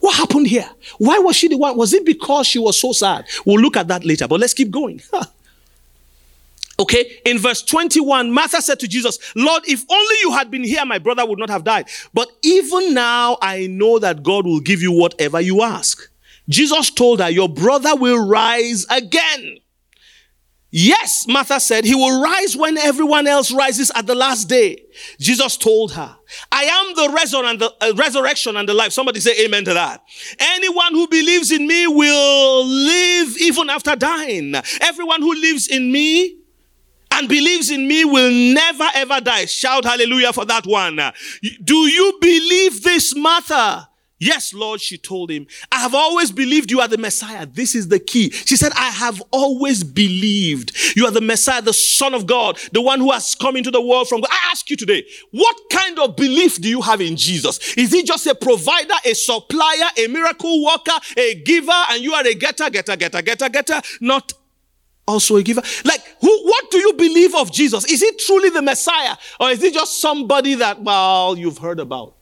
What 0.00 0.16
happened 0.16 0.46
here? 0.46 0.68
Why 0.98 1.18
was 1.18 1.36
she 1.36 1.48
the 1.48 1.56
one? 1.56 1.76
Was 1.76 1.92
it 1.92 2.04
because 2.04 2.46
she 2.46 2.58
was 2.58 2.80
so 2.80 2.92
sad? 2.92 3.26
We'll 3.44 3.60
look 3.60 3.76
at 3.76 3.88
that 3.88 4.04
later, 4.04 4.26
but 4.26 4.40
let's 4.40 4.54
keep 4.54 4.70
going. 4.70 5.00
Okay, 6.80 7.20
in 7.26 7.38
verse 7.38 7.60
21, 7.60 8.32
Martha 8.32 8.62
said 8.62 8.80
to 8.80 8.88
Jesus, 8.88 9.18
Lord, 9.36 9.64
if 9.68 9.84
only 9.90 10.14
you 10.22 10.32
had 10.32 10.50
been 10.50 10.64
here, 10.64 10.86
my 10.86 10.98
brother 10.98 11.26
would 11.26 11.38
not 11.38 11.50
have 11.50 11.62
died. 11.62 11.90
But 12.14 12.30
even 12.42 12.94
now, 12.94 13.36
I 13.42 13.66
know 13.66 13.98
that 13.98 14.22
God 14.22 14.46
will 14.46 14.60
give 14.60 14.80
you 14.80 14.90
whatever 14.90 15.42
you 15.42 15.60
ask. 15.60 16.10
Jesus 16.48 16.90
told 16.90 17.20
her, 17.20 17.28
Your 17.28 17.50
brother 17.50 17.94
will 17.96 18.26
rise 18.26 18.86
again. 18.88 19.58
Yes, 20.72 21.26
Martha 21.26 21.58
said, 21.58 21.84
He 21.84 21.94
will 21.96 22.22
rise 22.22 22.56
when 22.56 22.78
everyone 22.78 23.26
else 23.26 23.50
rises 23.50 23.90
at 23.94 24.06
the 24.06 24.14
last 24.14 24.48
day. 24.48 24.84
Jesus 25.18 25.56
told 25.56 25.92
her, 25.92 26.16
I 26.52 26.62
am 26.64 26.94
the, 26.94 27.18
resur- 27.18 27.44
and 27.44 27.60
the 27.60 27.74
uh, 27.80 27.92
resurrection 27.96 28.56
and 28.56 28.68
the 28.68 28.74
life. 28.74 28.92
Somebody 28.92 29.18
say 29.18 29.44
amen 29.44 29.64
to 29.64 29.74
that. 29.74 30.02
Anyone 30.38 30.92
who 30.92 31.08
believes 31.08 31.50
in 31.50 31.66
me 31.66 31.88
will 31.88 32.64
live 32.64 33.36
even 33.40 33.68
after 33.68 33.96
dying. 33.96 34.54
Everyone 34.80 35.22
who 35.22 35.34
lives 35.34 35.66
in 35.66 35.90
me 35.90 36.36
and 37.10 37.28
believes 37.28 37.70
in 37.70 37.88
me 37.88 38.04
will 38.04 38.30
never 38.30 38.86
ever 38.94 39.20
die. 39.20 39.46
Shout 39.46 39.84
hallelujah 39.84 40.32
for 40.32 40.44
that 40.44 40.66
one. 40.66 41.00
Do 41.64 41.76
you 41.88 42.16
believe 42.20 42.82
this, 42.84 43.16
Martha? 43.16 43.89
Yes, 44.22 44.52
Lord, 44.52 44.82
she 44.82 44.98
told 44.98 45.30
him. 45.30 45.46
I 45.72 45.80
have 45.80 45.94
always 45.94 46.30
believed 46.30 46.70
you 46.70 46.80
are 46.80 46.88
the 46.88 46.98
Messiah. 46.98 47.46
This 47.46 47.74
is 47.74 47.88
the 47.88 47.98
key. 47.98 48.28
She 48.30 48.54
said, 48.54 48.70
I 48.76 48.90
have 48.90 49.22
always 49.30 49.82
believed 49.82 50.76
you 50.94 51.06
are 51.06 51.10
the 51.10 51.22
Messiah, 51.22 51.62
the 51.62 51.72
Son 51.72 52.12
of 52.12 52.26
God, 52.26 52.58
the 52.72 52.82
one 52.82 53.00
who 53.00 53.10
has 53.12 53.34
come 53.34 53.56
into 53.56 53.70
the 53.70 53.80
world 53.80 54.08
from 54.08 54.20
God. 54.20 54.28
I 54.30 54.50
ask 54.50 54.68
you 54.68 54.76
today, 54.76 55.06
what 55.30 55.56
kind 55.72 55.98
of 55.98 56.16
belief 56.16 56.60
do 56.60 56.68
you 56.68 56.82
have 56.82 57.00
in 57.00 57.16
Jesus? 57.16 57.74
Is 57.78 57.92
he 57.92 58.02
just 58.02 58.26
a 58.26 58.34
provider, 58.34 58.92
a 59.06 59.14
supplier, 59.14 59.88
a 59.96 60.06
miracle 60.08 60.66
worker, 60.66 60.98
a 61.16 61.36
giver, 61.36 61.72
and 61.88 62.02
you 62.02 62.12
are 62.12 62.26
a 62.26 62.34
getter, 62.34 62.68
getter, 62.68 62.96
getter, 62.96 63.22
getter, 63.22 63.48
getter, 63.48 63.80
not 64.02 64.34
also 65.08 65.36
a 65.36 65.42
giver? 65.42 65.62
Like, 65.86 66.02
who, 66.20 66.42
what 66.44 66.70
do 66.70 66.76
you 66.76 66.92
believe 66.92 67.34
of 67.34 67.50
Jesus? 67.50 67.86
Is 67.86 68.02
he 68.02 68.12
truly 68.18 68.50
the 68.50 68.60
Messiah? 68.60 69.16
Or 69.40 69.48
is 69.48 69.62
he 69.62 69.70
just 69.70 69.98
somebody 69.98 70.56
that, 70.56 70.82
well, 70.82 71.38
you've 71.38 71.56
heard 71.56 71.80
about? 71.80 72.16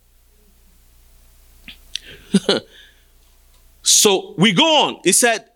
so 3.83 4.35
we 4.39 4.53
go 4.53 4.65
on. 4.65 5.01
He 5.05 5.13
said, 5.13 5.47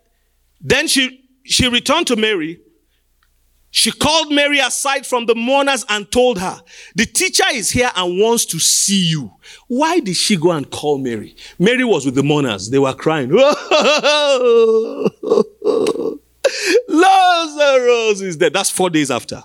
then 0.61 0.87
she, 0.87 1.25
she 1.43 1.67
returned 1.67 2.07
to 2.07 2.15
Mary. 2.15 2.59
She 3.75 3.91
called 3.91 4.31
Mary 4.31 4.59
aside 4.59 5.03
from 5.05 5.25
the 5.25 5.33
mourners 5.33 5.83
and 5.89 6.09
told 6.11 6.37
her, 6.37 6.61
the 6.95 7.07
teacher 7.07 7.45
is 7.51 7.71
here 7.71 7.89
and 7.95 8.19
wants 8.19 8.45
to 8.45 8.59
see 8.59 9.03
you. 9.09 9.33
Why 9.67 9.99
did 9.99 10.15
she 10.15 10.37
go 10.37 10.51
and 10.51 10.69
call 10.69 10.99
Mary? 10.99 11.35
Mary 11.57 11.83
was 11.83 12.05
with 12.05 12.13
the 12.13 12.21
mourners. 12.21 12.69
They 12.69 12.77
were 12.77 12.93
crying. 12.93 13.31
Lazarus 16.87 18.21
is 18.21 18.37
dead. 18.37 18.53
That's 18.53 18.69
four 18.69 18.91
days 18.91 19.09
after, 19.09 19.43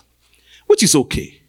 which 0.67 0.83
is 0.83 0.93
okay. 0.93 1.41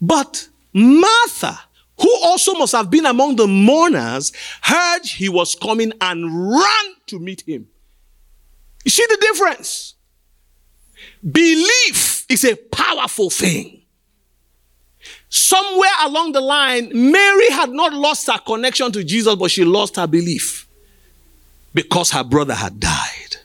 But 0.00 0.48
Martha, 0.72 1.60
who 2.02 2.14
also 2.22 2.54
must 2.54 2.72
have 2.72 2.90
been 2.90 3.06
among 3.06 3.36
the 3.36 3.46
mourners, 3.46 4.32
heard 4.62 5.04
he 5.04 5.28
was 5.28 5.54
coming 5.54 5.92
and 6.00 6.50
ran 6.50 6.94
to 7.06 7.18
meet 7.18 7.42
him. 7.46 7.68
You 8.84 8.90
see 8.90 9.06
the 9.08 9.18
difference? 9.20 9.94
Belief 11.30 12.26
is 12.28 12.44
a 12.44 12.56
powerful 12.56 13.30
thing. 13.30 13.82
Somewhere 15.28 15.90
along 16.02 16.32
the 16.32 16.40
line, 16.40 16.90
Mary 16.92 17.50
had 17.50 17.70
not 17.70 17.92
lost 17.92 18.30
her 18.30 18.38
connection 18.38 18.92
to 18.92 19.02
Jesus, 19.02 19.34
but 19.34 19.50
she 19.50 19.64
lost 19.64 19.96
her 19.96 20.06
belief 20.06 20.68
because 21.74 22.10
her 22.10 22.24
brother 22.24 22.54
had 22.54 22.78
died. 22.78 23.36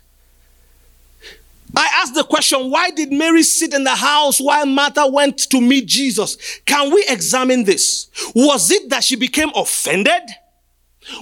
I 1.75 1.89
asked 2.01 2.15
the 2.15 2.23
question, 2.23 2.71
why 2.71 2.91
did 2.91 3.11
Mary 3.11 3.43
sit 3.43 3.73
in 3.73 3.83
the 3.83 3.95
house 3.95 4.39
while 4.39 4.65
Martha 4.65 5.07
went 5.07 5.37
to 5.49 5.61
meet 5.61 5.85
Jesus? 5.85 6.37
Can 6.65 6.93
we 6.93 7.05
examine 7.09 7.65
this? 7.65 8.07
Was 8.33 8.71
it 8.71 8.89
that 8.89 9.03
she 9.03 9.15
became 9.15 9.49
offended? 9.55 10.21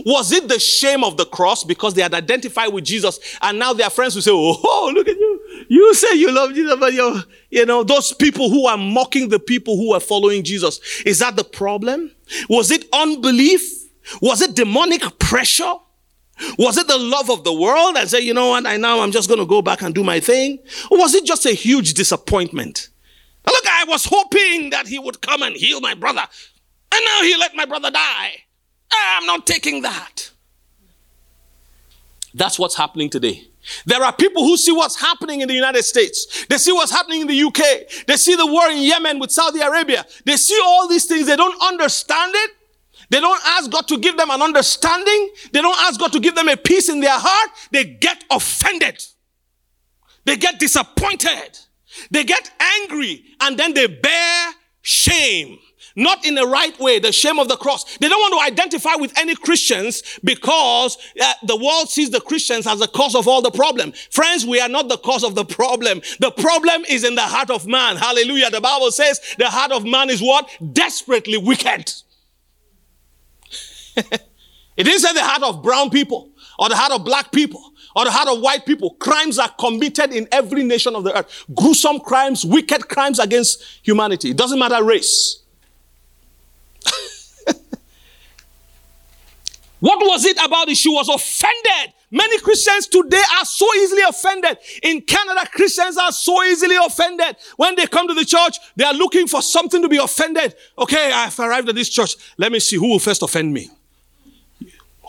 Was 0.05 0.31
it 0.31 0.47
the 0.47 0.59
shame 0.59 1.03
of 1.03 1.17
the 1.17 1.25
cross 1.25 1.63
because 1.63 1.93
they 1.93 2.01
had 2.01 2.13
identified 2.13 2.73
with 2.73 2.85
Jesus 2.85 3.19
and 3.41 3.59
now 3.59 3.73
their 3.73 3.89
friends 3.89 4.15
will 4.15 4.21
say, 4.21 4.31
Oh, 4.33 4.91
look 4.95 5.07
at 5.07 5.15
you. 5.15 5.65
You 5.69 5.93
say 5.93 6.15
you 6.15 6.31
love 6.31 6.53
Jesus, 6.53 6.75
but 6.79 6.93
you 6.93 7.21
you 7.49 7.65
know, 7.65 7.83
those 7.83 8.11
people 8.13 8.49
who 8.49 8.65
are 8.67 8.77
mocking 8.77 9.29
the 9.29 9.39
people 9.39 9.77
who 9.77 9.93
are 9.93 9.99
following 9.99 10.43
Jesus. 10.43 10.79
Is 11.05 11.19
that 11.19 11.35
the 11.35 11.43
problem? 11.43 12.11
Was 12.49 12.71
it 12.71 12.85
unbelief? 12.91 13.61
Was 14.21 14.41
it 14.41 14.55
demonic 14.55 15.19
pressure? 15.19 15.73
Was 16.57 16.77
it 16.77 16.87
the 16.87 16.97
love 16.97 17.29
of 17.29 17.43
the 17.43 17.53
world 17.53 17.95
and 17.97 18.09
say, 18.09 18.19
you 18.19 18.33
know 18.33 18.49
what, 18.49 18.65
I 18.65 18.77
now 18.77 18.99
I'm 18.99 19.11
just 19.11 19.29
going 19.29 19.39
to 19.39 19.45
go 19.45 19.61
back 19.61 19.81
and 19.81 19.95
do 19.95 20.03
my 20.03 20.19
thing? 20.19 20.59
Or 20.91 20.97
was 20.97 21.13
it 21.13 21.25
just 21.25 21.45
a 21.45 21.51
huge 21.51 21.93
disappointment? 21.93 22.89
Look, 23.47 23.65
I 23.67 23.85
was 23.87 24.05
hoping 24.05 24.71
that 24.71 24.87
he 24.87 24.99
would 24.99 25.21
come 25.21 25.43
and 25.43 25.55
heal 25.55 25.79
my 25.79 25.93
brother. 25.93 26.23
And 26.91 27.05
now 27.05 27.21
he 27.21 27.37
let 27.37 27.55
my 27.55 27.65
brother 27.65 27.91
die. 27.91 28.31
Ah, 28.91 29.17
I'm 29.19 29.25
not 29.25 29.47
taking 29.47 29.81
that. 29.83 30.31
That's 32.33 32.59
what's 32.59 32.75
happening 32.75 33.09
today. 33.09 33.47
There 33.85 34.03
are 34.03 34.13
people 34.13 34.43
who 34.43 34.57
see 34.57 34.71
what's 34.71 34.99
happening 34.99 35.41
in 35.41 35.47
the 35.47 35.53
United 35.53 35.83
States. 35.83 36.45
They 36.47 36.57
see 36.57 36.71
what's 36.71 36.91
happening 36.91 37.21
in 37.21 37.27
the 37.27 37.43
UK. 37.43 38.05
They 38.07 38.17
see 38.17 38.35
the 38.35 38.45
war 38.45 38.69
in 38.69 38.81
Yemen 38.81 39.19
with 39.19 39.31
Saudi 39.31 39.59
Arabia. 39.59 40.05
They 40.25 40.37
see 40.37 40.59
all 40.63 40.87
these 40.87 41.05
things. 41.05 41.27
They 41.27 41.35
don't 41.35 41.59
understand 41.63 42.33
it. 42.35 42.51
They 43.09 43.19
don't 43.19 43.41
ask 43.45 43.69
God 43.71 43.87
to 43.87 43.97
give 43.97 44.17
them 44.17 44.29
an 44.31 44.41
understanding. 44.41 45.29
They 45.51 45.61
don't 45.61 45.77
ask 45.79 45.99
God 45.99 46.11
to 46.13 46.19
give 46.19 46.35
them 46.35 46.49
a 46.49 46.57
peace 46.57 46.89
in 46.89 46.99
their 46.99 47.17
heart. 47.17 47.49
They 47.71 47.83
get 47.83 48.23
offended. 48.31 49.03
They 50.25 50.37
get 50.37 50.59
disappointed. 50.59 51.59
They 52.11 52.23
get 52.23 52.51
angry 52.81 53.23
and 53.41 53.57
then 53.57 53.73
they 53.73 53.87
bear 53.87 54.51
shame. 54.81 55.59
Not 55.97 56.25
in 56.25 56.35
the 56.35 56.45
right 56.45 56.77
way, 56.77 56.99
the 56.99 57.13
shame 57.13 57.39
of 57.39 57.47
the 57.47 57.55
cross. 57.55 57.97
They 57.97 58.09
don't 58.09 58.19
want 58.19 58.33
to 58.33 58.53
identify 58.53 58.95
with 58.95 59.17
any 59.17 59.33
Christians 59.33 60.03
because 60.25 60.97
uh, 61.21 61.33
the 61.43 61.55
world 61.55 61.89
sees 61.89 62.09
the 62.09 62.19
Christians 62.19 62.67
as 62.67 62.79
the 62.79 62.87
cause 62.87 63.15
of 63.15 63.29
all 63.29 63.41
the 63.41 63.51
problem. 63.51 63.93
Friends, 64.11 64.45
we 64.45 64.59
are 64.59 64.67
not 64.67 64.89
the 64.89 64.97
cause 64.97 65.23
of 65.23 65.35
the 65.35 65.45
problem. 65.45 66.01
The 66.19 66.31
problem 66.31 66.83
is 66.89 67.05
in 67.05 67.15
the 67.15 67.21
heart 67.21 67.49
of 67.49 67.65
man. 67.65 67.95
Hallelujah. 67.95 68.49
The 68.49 68.59
Bible 68.59 68.91
says 68.91 69.21
the 69.37 69.49
heart 69.49 69.71
of 69.71 69.85
man 69.85 70.09
is 70.09 70.21
what? 70.21 70.49
Desperately 70.73 71.37
wicked. 71.37 71.93
it 74.77 74.83
didn't 74.83 74.99
say 74.99 75.13
the 75.13 75.23
heart 75.23 75.43
of 75.43 75.63
brown 75.63 75.89
people 75.89 76.31
or 76.59 76.69
the 76.69 76.75
heart 76.75 76.91
of 76.91 77.03
black 77.05 77.31
people 77.31 77.73
or 77.95 78.05
the 78.05 78.11
heart 78.11 78.27
of 78.27 78.41
white 78.41 78.65
people. 78.65 78.91
Crimes 78.95 79.39
are 79.39 79.49
committed 79.49 80.11
in 80.11 80.27
every 80.31 80.63
nation 80.63 80.95
of 80.95 81.03
the 81.03 81.17
earth. 81.17 81.45
Gruesome 81.53 81.99
crimes, 81.99 82.45
wicked 82.45 82.87
crimes 82.89 83.19
against 83.19 83.63
humanity. 83.83 84.31
It 84.31 84.37
doesn't 84.37 84.59
matter 84.59 84.83
race. 84.83 85.41
what 89.79 89.99
was 89.99 90.25
it 90.25 90.37
about 90.45 90.67
it? 90.69 90.77
She 90.77 90.89
was 90.89 91.07
offended. 91.09 91.93
Many 92.11 92.39
Christians 92.39 92.87
today 92.87 93.21
are 93.39 93.45
so 93.45 93.73
easily 93.75 94.03
offended. 94.03 94.57
In 94.83 95.01
Canada, 95.01 95.41
Christians 95.51 95.97
are 95.97 96.11
so 96.11 96.43
easily 96.43 96.75
offended. 96.75 97.35
When 97.57 97.75
they 97.75 97.87
come 97.87 98.07
to 98.07 98.13
the 98.13 98.25
church, 98.25 98.57
they 98.75 98.83
are 98.83 98.93
looking 98.93 99.27
for 99.27 99.41
something 99.41 99.81
to 99.81 99.89
be 99.89 99.97
offended. 99.97 100.55
Okay, 100.77 101.11
I've 101.11 101.37
arrived 101.39 101.67
at 101.69 101.75
this 101.75 101.89
church. 101.89 102.15
Let 102.37 102.51
me 102.51 102.59
see 102.59 102.75
who 102.77 102.89
will 102.89 102.99
first 102.99 103.23
offend 103.23 103.53
me. 103.53 103.69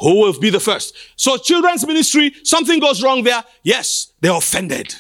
Who 0.01 0.21
will 0.21 0.39
be 0.39 0.51
the 0.51 0.61
first? 0.61 0.95
So 1.17 1.37
children's 1.37 1.87
ministry, 1.87 2.35
something 2.43 2.81
goes 2.81 3.03
wrong 3.03 3.23
there. 3.23 3.43
Yes, 3.63 4.13
they're 4.21 4.37
offended. 4.37 4.95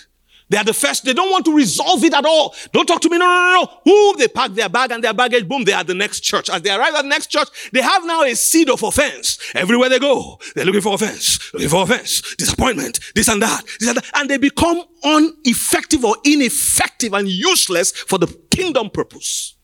They 0.49 0.57
are 0.57 0.65
the 0.65 0.73
first. 0.73 1.05
They 1.05 1.13
don't 1.13 1.31
want 1.31 1.45
to 1.47 1.55
resolve 1.55 2.05
it 2.05 2.15
at 2.15 2.25
all. 2.25 2.55
Don't 2.73 2.87
talk 2.87 3.01
to 3.01 3.11
me. 3.11 3.19
No, 3.19 3.25
no, 3.25 3.51
no, 3.51 3.63
no. 3.63 3.81
Who 3.85 4.17
they 4.17 4.29
pack 4.29 4.53
their 4.53 4.69
bag 4.69 4.93
and 4.93 5.03
their 5.03 5.13
baggage. 5.13 5.49
Boom. 5.49 5.65
They 5.65 5.73
are 5.73 5.83
the 5.83 5.95
next 5.95 6.21
church. 6.21 6.49
As 6.49 6.63
they 6.63 6.71
arrive 6.71 6.95
at 6.95 7.03
the 7.03 7.09
next 7.09 7.27
church, 7.27 7.49
they 7.73 7.83
have 7.83 8.07
now 8.07 8.23
a 8.23 8.33
seed 8.37 8.71
of 8.71 8.81
offense. 8.85 9.41
Everywhere 9.57 9.89
they 9.89 9.99
go, 9.99 10.39
they're 10.55 10.65
looking 10.65 10.83
for 10.83 10.95
offense, 10.95 11.53
looking 11.53 11.69
for 11.69 11.83
offense, 11.83 12.37
disappointment, 12.37 13.01
this 13.17 13.29
and 13.29 13.43
that, 13.43 13.65
this 13.81 13.89
and 13.89 13.97
that. 13.97 14.09
And 14.15 14.31
they 14.31 14.37
become 14.39 14.85
ineffective 15.03 16.05
or 16.05 16.17
ineffective 16.25 17.13
and 17.13 17.29
useless 17.29 17.91
for 17.91 18.19
the 18.19 18.29
kingdom 18.51 18.91
purpose. 18.91 19.57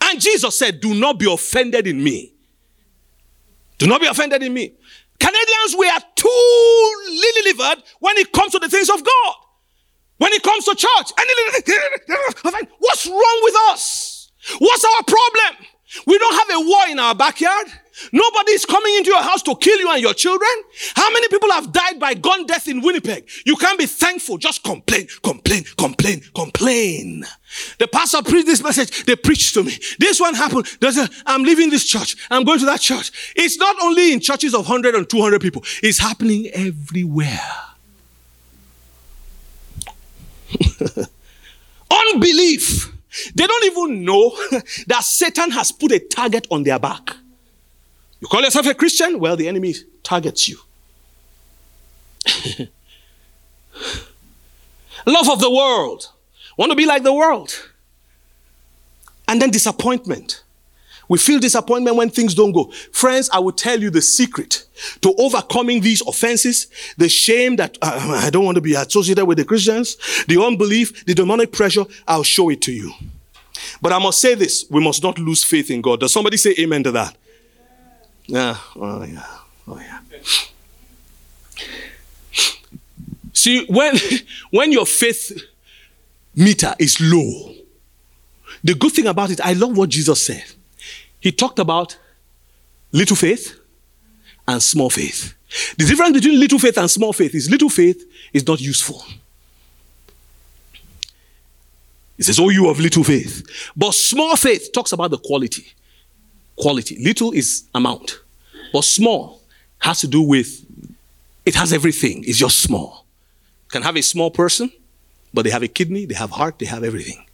And 0.00 0.20
Jesus 0.20 0.56
said, 0.56 0.80
do 0.80 0.94
not 0.94 1.18
be 1.18 1.30
offended 1.30 1.88
in 1.88 2.04
me. 2.04 2.34
Do 3.78 3.86
not 3.86 4.00
be 4.00 4.06
offended 4.06 4.42
in 4.42 4.52
me. 4.52 4.74
Canadians, 5.18 5.76
we 5.78 5.88
are 5.88 6.00
too 6.14 6.92
lily 7.08 7.52
livered 7.52 7.82
when 8.00 8.16
it 8.18 8.32
comes 8.32 8.52
to 8.52 8.58
the 8.58 8.68
things 8.68 8.88
of 8.88 9.02
God. 9.02 9.34
When 10.18 10.32
it 10.32 10.42
comes 10.42 10.64
to 10.64 10.74
church, 10.74 11.12
what's 12.78 13.06
wrong 13.06 13.40
with 13.42 13.54
us? 13.70 14.32
What's 14.58 14.84
our 14.84 15.02
problem? 15.04 15.66
We 16.06 16.18
don't 16.18 16.34
have 16.34 16.60
a 16.60 16.68
war 16.68 16.88
in 16.90 16.98
our 16.98 17.14
backyard. 17.14 17.66
Nobody 18.12 18.52
is 18.52 18.64
coming 18.64 18.94
into 18.96 19.10
your 19.10 19.22
house 19.22 19.42
to 19.42 19.54
kill 19.56 19.78
you 19.78 19.90
and 19.90 20.00
your 20.00 20.14
children. 20.14 20.50
How 20.94 21.10
many 21.10 21.28
people 21.28 21.50
have 21.50 21.72
died 21.72 21.98
by 21.98 22.14
gun 22.14 22.46
death 22.46 22.68
in 22.68 22.80
Winnipeg? 22.80 23.28
You 23.44 23.56
can't 23.56 23.78
be 23.78 23.86
thankful. 23.86 24.38
Just 24.38 24.62
complain, 24.62 25.08
complain, 25.22 25.64
complain, 25.76 26.22
complain. 26.34 27.24
The 27.78 27.88
pastor 27.88 28.22
preached 28.22 28.46
this 28.46 28.62
message. 28.62 29.04
They 29.04 29.16
preached 29.16 29.54
to 29.54 29.64
me. 29.64 29.76
This 29.98 30.20
one 30.20 30.34
happened. 30.34 30.66
There's 30.80 30.96
a, 30.96 31.08
I'm 31.26 31.42
leaving 31.42 31.70
this 31.70 31.84
church. 31.84 32.16
I'm 32.30 32.44
going 32.44 32.58
to 32.60 32.66
that 32.66 32.80
church. 32.80 33.32
It's 33.34 33.58
not 33.58 33.76
only 33.82 34.12
in 34.12 34.20
churches 34.20 34.54
of 34.54 34.68
100 34.68 34.94
and 34.94 35.08
200 35.08 35.40
people. 35.40 35.64
It's 35.82 35.98
happening 35.98 36.48
everywhere. 36.52 37.40
Unbelief. 41.90 42.92
They 43.34 43.46
don't 43.46 43.64
even 43.64 44.04
know 44.04 44.30
that 44.86 45.02
Satan 45.02 45.50
has 45.50 45.72
put 45.72 45.92
a 45.92 45.98
target 45.98 46.46
on 46.50 46.62
their 46.62 46.78
back. 46.78 47.16
You 48.20 48.28
call 48.28 48.42
yourself 48.42 48.66
a 48.66 48.74
Christian? 48.74 49.20
Well, 49.20 49.36
the 49.36 49.48
enemy 49.48 49.74
targets 50.02 50.48
you. 50.48 50.58
Love 55.06 55.28
of 55.30 55.40
the 55.40 55.50
world. 55.50 56.10
Want 56.56 56.70
to 56.72 56.76
be 56.76 56.86
like 56.86 57.04
the 57.04 57.14
world. 57.14 57.70
And 59.28 59.40
then 59.40 59.50
disappointment. 59.50 60.42
We 61.08 61.18
feel 61.18 61.38
disappointment 61.38 61.96
when 61.96 62.10
things 62.10 62.34
don't 62.34 62.52
go. 62.52 62.70
Friends, 62.92 63.30
I 63.32 63.38
will 63.38 63.52
tell 63.52 63.80
you 63.80 63.88
the 63.88 64.02
secret 64.02 64.66
to 65.00 65.14
overcoming 65.18 65.80
these 65.80 66.02
offenses, 66.02 66.66
the 66.98 67.08
shame 67.08 67.56
that 67.56 67.78
uh, 67.80 68.20
I 68.22 68.30
don't 68.30 68.44
want 68.44 68.56
to 68.56 68.60
be 68.60 68.74
associated 68.74 69.24
with 69.24 69.38
the 69.38 69.44
Christians, 69.44 69.96
the 70.26 70.42
unbelief, 70.42 71.06
the 71.06 71.14
demonic 71.14 71.52
pressure. 71.52 71.84
I'll 72.06 72.24
show 72.24 72.50
it 72.50 72.60
to 72.62 72.72
you. 72.72 72.92
But 73.80 73.92
I 73.92 73.98
must 73.98 74.20
say 74.20 74.34
this 74.34 74.66
we 74.70 74.82
must 74.82 75.02
not 75.02 75.18
lose 75.18 75.42
faith 75.42 75.70
in 75.70 75.80
God. 75.80 76.00
Does 76.00 76.12
somebody 76.12 76.36
say 76.36 76.54
amen 76.58 76.82
to 76.84 76.92
that? 76.92 77.16
Yeah. 78.28 78.56
Oh, 78.76 79.02
yeah. 79.04 79.26
Oh, 79.66 79.80
yeah. 79.80 80.00
See, 83.32 83.64
when, 83.66 83.96
when 84.50 84.70
your 84.70 84.86
faith 84.86 85.32
meter 86.34 86.74
is 86.78 87.00
low, 87.00 87.54
the 88.62 88.74
good 88.74 88.92
thing 88.92 89.06
about 89.06 89.30
it, 89.30 89.40
I 89.40 89.54
love 89.54 89.76
what 89.76 89.88
Jesus 89.88 90.24
said. 90.24 90.44
He 91.20 91.32
talked 91.32 91.58
about 91.58 91.98
little 92.92 93.16
faith 93.16 93.58
and 94.46 94.62
small 94.62 94.90
faith. 94.90 95.34
The 95.78 95.86
difference 95.86 96.12
between 96.12 96.38
little 96.38 96.58
faith 96.58 96.76
and 96.76 96.90
small 96.90 97.12
faith 97.12 97.34
is 97.34 97.50
little 97.50 97.70
faith 97.70 98.04
is 98.32 98.46
not 98.46 98.60
useful. 98.60 99.02
He 102.18 102.24
says, 102.24 102.38
Oh, 102.38 102.50
you 102.50 102.68
of 102.68 102.78
little 102.80 103.04
faith. 103.04 103.72
But 103.74 103.94
small 103.94 104.36
faith 104.36 104.70
talks 104.72 104.92
about 104.92 105.10
the 105.10 105.18
quality. 105.18 105.72
Quality. 106.58 106.98
Little 107.02 107.32
is 107.32 107.64
amount. 107.74 108.20
But 108.72 108.84
small 108.84 109.40
has 109.80 110.00
to 110.00 110.08
do 110.08 110.22
with, 110.22 110.64
it 111.46 111.54
has 111.54 111.72
everything. 111.72 112.24
It's 112.26 112.38
just 112.38 112.60
small. 112.60 113.04
You 113.66 113.70
can 113.70 113.82
have 113.82 113.96
a 113.96 114.02
small 114.02 114.30
person, 114.30 114.72
but 115.32 115.42
they 115.42 115.50
have 115.50 115.62
a 115.62 115.68
kidney, 115.68 116.04
they 116.04 116.14
have 116.14 116.30
heart, 116.30 116.58
they 116.58 116.66
have 116.66 116.82
everything. 116.82 117.24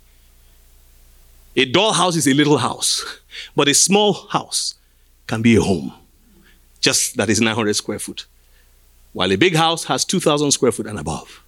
A 1.57 1.71
dollhouse 1.71 2.17
is 2.17 2.27
a 2.27 2.35
little 2.35 2.59
house, 2.59 3.05
but 3.57 3.69
a 3.69 3.75
small 3.75 4.29
house 4.29 4.75
can 5.27 5.41
be 5.41 5.57
a 5.57 5.63
home, 5.63 5.95
just 6.81 7.17
that 7.17 7.31
is 7.31 7.41
900 7.41 7.75
square 7.75 7.99
foot, 7.99 8.27
while 9.13 9.33
a 9.33 9.37
big 9.37 9.55
house 9.55 9.85
has 9.85 10.05
2,000 10.05 10.51
square 10.51 10.73
foot 10.73 10.87
and 10.87 10.99
above. 10.99 11.43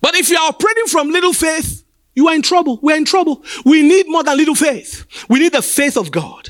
But 0.00 0.14
if 0.14 0.30
you 0.30 0.36
are 0.36 0.48
operating 0.48 0.86
from 0.86 1.10
little 1.10 1.32
faith, 1.32 1.82
you 2.16 2.28
are 2.28 2.34
in 2.34 2.42
trouble. 2.42 2.80
We're 2.82 2.96
in 2.96 3.04
trouble. 3.04 3.44
We 3.64 3.82
need 3.82 4.08
more 4.08 4.24
than 4.24 4.36
little 4.38 4.54
faith. 4.54 5.04
We 5.28 5.38
need 5.38 5.52
the 5.52 5.62
faith 5.62 5.96
of 5.96 6.10
God. 6.10 6.48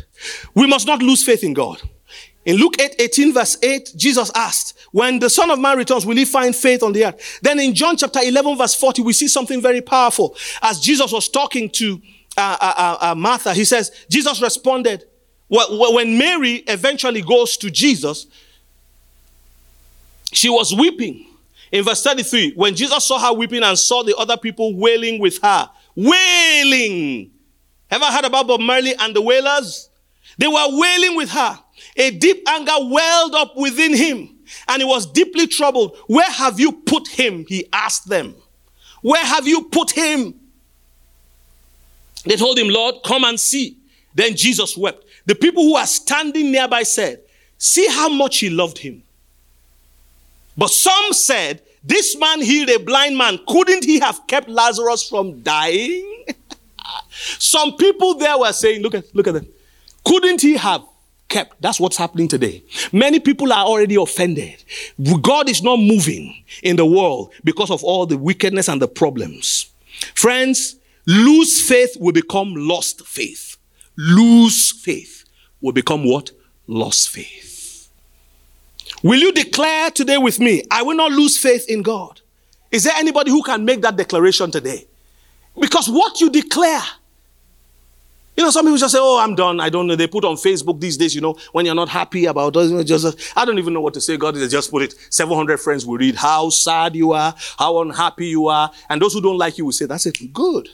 We 0.54 0.66
must 0.66 0.86
not 0.86 1.02
lose 1.02 1.24
faith 1.24 1.44
in 1.44 1.52
God. 1.52 1.82
In 2.46 2.56
Luke 2.56 2.80
8, 2.80 2.94
18 3.00 3.34
verse 3.34 3.58
8, 3.60 3.92
Jesus 3.96 4.30
asked, 4.36 4.78
when 4.92 5.18
the 5.18 5.28
Son 5.28 5.50
of 5.50 5.58
Man 5.58 5.76
returns, 5.76 6.06
will 6.06 6.16
he 6.16 6.24
find 6.24 6.54
faith 6.54 6.84
on 6.84 6.92
the 6.92 7.06
earth? 7.06 7.40
Then 7.42 7.58
in 7.58 7.74
John 7.74 7.96
chapter 7.96 8.20
11 8.22 8.56
verse 8.56 8.74
40, 8.76 9.02
we 9.02 9.12
see 9.12 9.26
something 9.26 9.60
very 9.60 9.80
powerful. 9.80 10.36
As 10.62 10.78
Jesus 10.78 11.10
was 11.10 11.28
talking 11.28 11.68
to 11.70 12.00
uh, 12.38 12.56
uh, 12.60 12.74
uh, 12.76 13.10
uh 13.10 13.14
Martha, 13.16 13.52
he 13.52 13.64
says, 13.64 13.90
Jesus 14.08 14.40
responded, 14.40 15.04
when 15.48 16.16
Mary 16.16 16.56
eventually 16.68 17.22
goes 17.22 17.56
to 17.56 17.70
Jesus, 17.70 18.26
she 20.32 20.48
was 20.48 20.72
weeping. 20.72 21.26
In 21.76 21.84
verse 21.84 22.02
33, 22.02 22.54
when 22.54 22.74
Jesus 22.74 23.04
saw 23.04 23.18
her 23.18 23.34
weeping 23.34 23.62
and 23.62 23.78
saw 23.78 24.02
the 24.02 24.16
other 24.16 24.38
people 24.38 24.74
wailing 24.78 25.20
with 25.20 25.38
her, 25.42 25.68
wailing. 25.94 27.30
Ever 27.90 28.06
heard 28.06 28.24
about 28.24 28.46
Bob 28.46 28.60
Marley 28.60 28.94
and 28.98 29.14
the 29.14 29.20
Wailers? 29.20 29.90
They 30.38 30.46
were 30.46 30.68
wailing 30.70 31.16
with 31.16 31.28
her. 31.28 31.58
A 31.98 32.10
deep 32.12 32.48
anger 32.48 32.72
welled 32.80 33.34
up 33.34 33.58
within 33.58 33.94
him 33.94 34.38
and 34.68 34.80
he 34.80 34.88
was 34.88 35.04
deeply 35.04 35.46
troubled. 35.46 35.98
Where 36.06 36.30
have 36.30 36.58
you 36.58 36.72
put 36.72 37.08
him? 37.08 37.44
He 37.46 37.68
asked 37.70 38.08
them. 38.08 38.34
Where 39.02 39.22
have 39.22 39.46
you 39.46 39.64
put 39.64 39.90
him? 39.90 40.34
They 42.24 42.36
told 42.36 42.58
him, 42.58 42.70
Lord, 42.70 42.94
come 43.04 43.22
and 43.24 43.38
see. 43.38 43.76
Then 44.14 44.34
Jesus 44.34 44.78
wept. 44.78 45.04
The 45.26 45.34
people 45.34 45.62
who 45.62 45.74
were 45.74 45.84
standing 45.84 46.52
nearby 46.52 46.84
said, 46.84 47.20
See 47.58 47.86
how 47.86 48.08
much 48.08 48.38
he 48.38 48.48
loved 48.48 48.78
him. 48.78 49.02
But 50.56 50.70
some 50.70 51.12
said, 51.12 51.60
This 51.86 52.18
man 52.18 52.42
healed 52.42 52.68
a 52.68 52.78
blind 52.78 53.16
man. 53.16 53.38
Couldn't 53.46 53.84
he 53.84 54.00
have 54.00 54.26
kept 54.26 54.48
Lazarus 54.48 55.08
from 55.08 55.40
dying? 55.42 56.24
some 57.38 57.76
people 57.76 58.14
there 58.14 58.36
were 58.36 58.52
saying, 58.52 58.82
Look 58.82 58.94
at, 58.94 59.14
look 59.14 59.28
at 59.28 59.34
them. 59.34 59.46
Couldn't 60.04 60.40
he 60.40 60.56
have 60.56 60.82
kept? 61.28 61.62
That's 61.62 61.78
what's 61.78 61.96
happening 61.96 62.26
today. 62.26 62.64
Many 62.92 63.20
people 63.20 63.52
are 63.52 63.64
already 63.64 63.94
offended. 63.94 64.64
God 65.22 65.48
is 65.48 65.62
not 65.62 65.76
moving 65.76 66.44
in 66.64 66.74
the 66.74 66.86
world 66.86 67.32
because 67.44 67.70
of 67.70 67.84
all 67.84 68.04
the 68.04 68.18
wickedness 68.18 68.68
and 68.68 68.82
the 68.82 68.88
problems. 68.88 69.70
Friends, 70.16 70.76
lose 71.06 71.62
faith 71.68 71.96
will 72.00 72.12
become 72.12 72.52
lost 72.56 73.06
faith. 73.06 73.58
Lose 73.96 74.72
faith 74.72 75.24
will 75.60 75.72
become 75.72 76.04
what? 76.04 76.32
Lost 76.66 77.10
faith. 77.10 77.45
Will 79.06 79.20
you 79.20 79.30
declare 79.30 79.92
today 79.92 80.18
with 80.18 80.40
me, 80.40 80.64
I 80.68 80.82
will 80.82 80.96
not 80.96 81.12
lose 81.12 81.38
faith 81.38 81.66
in 81.68 81.82
God? 81.82 82.22
Is 82.72 82.82
there 82.82 82.94
anybody 82.96 83.30
who 83.30 83.40
can 83.40 83.64
make 83.64 83.80
that 83.82 83.96
declaration 83.96 84.50
today? 84.50 84.84
Because 85.56 85.88
what 85.88 86.20
you 86.20 86.28
declare 86.28 86.82
you 88.36 88.44
know, 88.44 88.50
some 88.50 88.66
people 88.66 88.76
just 88.76 88.92
say, 88.92 88.98
"Oh, 89.00 89.18
I'm 89.18 89.34
done. 89.34 89.60
I 89.60 89.70
don't 89.70 89.86
know." 89.86 89.96
They 89.96 90.08
put 90.08 90.24
on 90.24 90.34
Facebook 90.34 90.78
these 90.78 90.96
days, 90.98 91.14
you 91.14 91.22
know, 91.22 91.38
when 91.52 91.64
you're 91.64 91.74
not 91.74 91.88
happy 91.88 92.26
about 92.26 92.54
it, 92.56 92.84
just 92.84 93.16
I 93.34 93.44
don't 93.46 93.58
even 93.58 93.72
know 93.72 93.80
what 93.80 93.94
to 93.94 94.00
say. 94.00 94.18
God, 94.18 94.34
they 94.34 94.46
just 94.48 94.70
put 94.70 94.82
it. 94.82 94.94
700 95.08 95.58
friends 95.58 95.86
will 95.86 95.96
read 95.96 96.16
how 96.16 96.50
sad 96.50 96.94
you 96.94 97.12
are, 97.12 97.34
how 97.58 97.80
unhappy 97.80 98.26
you 98.26 98.48
are, 98.48 98.70
and 98.90 99.00
those 99.00 99.14
who 99.14 99.22
don't 99.22 99.38
like 99.38 99.56
you 99.56 99.64
will 99.64 99.72
say, 99.72 99.86
"That's 99.86 100.04
it, 100.04 100.34
good." 100.34 100.68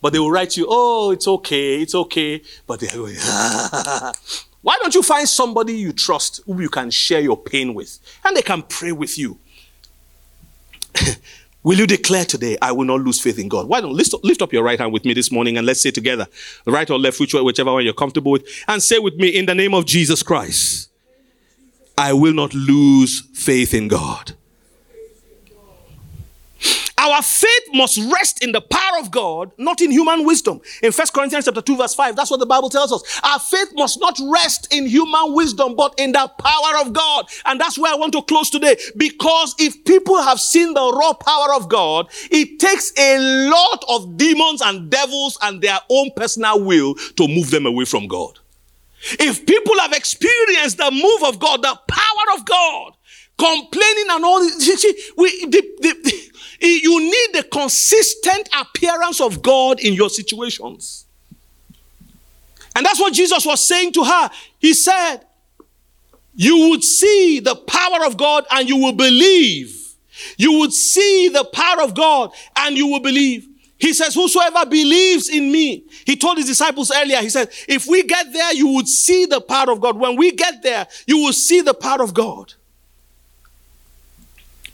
But 0.00 0.12
they 0.12 0.20
will 0.20 0.30
write 0.30 0.56
you, 0.56 0.66
"Oh, 0.68 1.10
it's 1.10 1.26
okay, 1.26 1.80
it's 1.82 1.94
okay," 1.96 2.42
but 2.68 2.78
they're 2.78 2.94
going, 2.94 3.16
Why 4.62 4.76
don't 4.80 4.94
you 4.94 5.02
find 5.02 5.28
somebody 5.28 5.74
you 5.74 5.92
trust 5.92 6.40
who 6.46 6.60
you 6.60 6.68
can 6.68 6.90
share 6.90 7.20
your 7.20 7.36
pain 7.36 7.74
with, 7.74 7.98
and 8.24 8.36
they 8.36 8.42
can 8.42 8.62
pray 8.62 8.92
with 8.92 9.16
you? 9.18 9.38
Will 11.62 11.78
you 11.78 11.86
declare 11.86 12.24
today, 12.24 12.56
I 12.62 12.72
will 12.72 12.84
not 12.84 13.00
lose 13.00 13.20
faith 13.20 13.38
in 13.38 13.48
God? 13.48 13.68
Why 13.68 13.80
don't 13.80 13.92
lift, 13.92 14.14
lift 14.22 14.42
up 14.42 14.52
your 14.52 14.62
right 14.62 14.78
hand 14.78 14.92
with 14.92 15.04
me 15.04 15.12
this 15.12 15.30
morning 15.30 15.58
and 15.58 15.66
let's 15.66 15.82
say 15.82 15.90
together, 15.90 16.26
right 16.64 16.88
or 16.88 16.98
left, 16.98 17.20
whichever 17.20 17.72
one 17.72 17.84
you're 17.84 17.92
comfortable 17.92 18.32
with, 18.32 18.46
and 18.68 18.82
say 18.82 18.98
with 18.98 19.16
me, 19.16 19.28
in 19.28 19.46
the 19.46 19.54
name 19.54 19.74
of 19.74 19.84
Jesus 19.84 20.22
Christ, 20.22 20.88
I 21.96 22.12
will 22.12 22.32
not 22.32 22.54
lose 22.54 23.22
faith 23.34 23.74
in 23.74 23.88
God. 23.88 24.37
Our 26.98 27.22
faith 27.22 27.68
must 27.72 27.98
rest 28.12 28.42
in 28.42 28.50
the 28.50 28.60
power 28.60 28.98
of 28.98 29.12
God, 29.12 29.52
not 29.56 29.80
in 29.80 29.92
human 29.92 30.26
wisdom. 30.26 30.60
In 30.82 30.92
1 30.92 31.06
Corinthians 31.14 31.44
chapter 31.44 31.62
2 31.62 31.76
verse 31.76 31.94
5, 31.94 32.16
that's 32.16 32.30
what 32.30 32.40
the 32.40 32.46
Bible 32.46 32.68
tells 32.68 32.92
us. 32.92 33.20
Our 33.22 33.38
faith 33.38 33.68
must 33.74 34.00
not 34.00 34.18
rest 34.20 34.72
in 34.72 34.86
human 34.86 35.32
wisdom, 35.32 35.76
but 35.76 35.94
in 35.98 36.12
the 36.12 36.28
power 36.38 36.80
of 36.80 36.92
God. 36.92 37.26
And 37.44 37.60
that's 37.60 37.78
where 37.78 37.92
I 37.92 37.96
want 37.96 38.12
to 38.14 38.22
close 38.22 38.50
today. 38.50 38.76
Because 38.96 39.54
if 39.58 39.84
people 39.84 40.20
have 40.20 40.40
seen 40.40 40.74
the 40.74 40.92
raw 40.92 41.12
power 41.12 41.54
of 41.54 41.68
God, 41.68 42.08
it 42.30 42.58
takes 42.58 42.92
a 42.98 43.48
lot 43.48 43.84
of 43.88 44.16
demons 44.16 44.60
and 44.60 44.90
devils 44.90 45.38
and 45.42 45.62
their 45.62 45.78
own 45.88 46.10
personal 46.16 46.64
will 46.64 46.94
to 47.16 47.28
move 47.28 47.50
them 47.50 47.66
away 47.66 47.84
from 47.84 48.08
God. 48.08 48.40
If 49.20 49.46
people 49.46 49.78
have 49.78 49.92
experienced 49.92 50.78
the 50.78 50.90
move 50.90 51.22
of 51.32 51.38
God, 51.38 51.62
the 51.62 51.78
power 51.86 52.36
of 52.36 52.44
God, 52.44 52.94
complaining 53.38 54.06
and 54.10 54.24
all 54.24 54.40
this, 54.40 54.82
see, 54.82 54.94
we, 55.16 55.46
the, 55.46 55.62
the, 55.80 56.30
you 56.60 57.00
need 57.00 57.28
the 57.32 57.44
consistent 57.50 58.48
appearance 58.58 59.20
of 59.20 59.42
God 59.42 59.80
in 59.80 59.94
your 59.94 60.10
situations. 60.10 61.06
And 62.74 62.84
that's 62.84 63.00
what 63.00 63.12
Jesus 63.12 63.44
was 63.46 63.66
saying 63.66 63.92
to 63.94 64.04
her. 64.04 64.30
He 64.58 64.74
said, 64.74 65.18
You 66.34 66.68
would 66.68 66.84
see 66.84 67.40
the 67.40 67.56
power 67.56 68.06
of 68.06 68.16
God 68.16 68.44
and 68.50 68.68
you 68.68 68.76
will 68.76 68.92
believe. 68.92 69.74
You 70.36 70.58
would 70.60 70.72
see 70.72 71.28
the 71.28 71.44
power 71.44 71.82
of 71.82 71.94
God 71.94 72.32
and 72.56 72.76
you 72.76 72.86
will 72.86 73.00
believe. 73.00 73.48
He 73.78 73.92
says, 73.92 74.14
Whosoever 74.14 74.66
believes 74.66 75.28
in 75.28 75.50
me, 75.50 75.84
he 76.04 76.16
told 76.16 76.36
his 76.36 76.46
disciples 76.46 76.90
earlier, 76.94 77.18
he 77.18 77.30
said, 77.30 77.50
If 77.68 77.86
we 77.86 78.02
get 78.02 78.32
there, 78.32 78.52
you 78.52 78.68
would 78.68 78.88
see 78.88 79.26
the 79.26 79.40
power 79.40 79.70
of 79.70 79.80
God. 79.80 79.98
When 79.98 80.16
we 80.16 80.32
get 80.32 80.62
there, 80.62 80.86
you 81.06 81.18
will 81.18 81.32
see 81.32 81.60
the 81.60 81.74
power 81.74 82.02
of 82.02 82.14
God. 82.14 82.54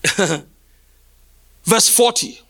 Verse 1.64 1.88
40. 1.88 2.40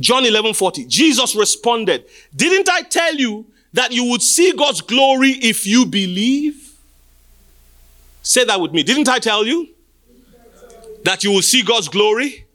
John 0.00 0.24
11 0.24 0.54
40. 0.54 0.86
Jesus 0.86 1.34
responded, 1.34 2.04
Didn't 2.34 2.68
I 2.68 2.82
tell 2.82 3.14
you 3.14 3.46
that 3.72 3.92
you 3.92 4.04
would 4.04 4.22
see 4.22 4.52
God's 4.52 4.80
glory 4.80 5.30
if 5.30 5.66
you 5.66 5.86
believe? 5.86 6.72
Say 8.22 8.44
that 8.44 8.60
with 8.60 8.72
me. 8.72 8.82
Didn't 8.82 9.08
I 9.08 9.18
tell 9.18 9.46
you 9.46 9.68
that 11.04 11.24
you 11.24 11.32
will 11.32 11.42
see 11.42 11.62
God's 11.62 11.88
glory 11.88 12.46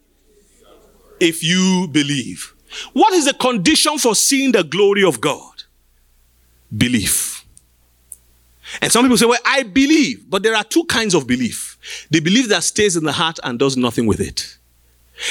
if 1.20 1.44
you 1.44 1.88
believe? 1.92 2.54
What 2.94 3.14
is 3.14 3.26
the 3.26 3.34
condition 3.34 3.98
for 3.98 4.16
seeing 4.16 4.52
the 4.52 4.64
glory 4.64 5.04
of 5.04 5.20
God? 5.20 5.64
Belief. 6.76 7.46
And 8.82 8.92
some 8.92 9.04
people 9.06 9.18
say, 9.18 9.26
Well, 9.26 9.40
I 9.46 9.64
believe, 9.64 10.30
but 10.30 10.44
there 10.44 10.56
are 10.56 10.64
two 10.64 10.84
kinds 10.86 11.14
of 11.14 11.26
belief 11.26 11.77
the 12.10 12.20
belief 12.20 12.50
that 12.50 12.64
stays 12.64 12.96
in 12.96 13.04
the 13.04 13.12
heart 13.12 13.40
and 13.44 13.60
does 13.60 13.78
nothing 13.78 14.06
with 14.06 14.20
it. 14.20 14.58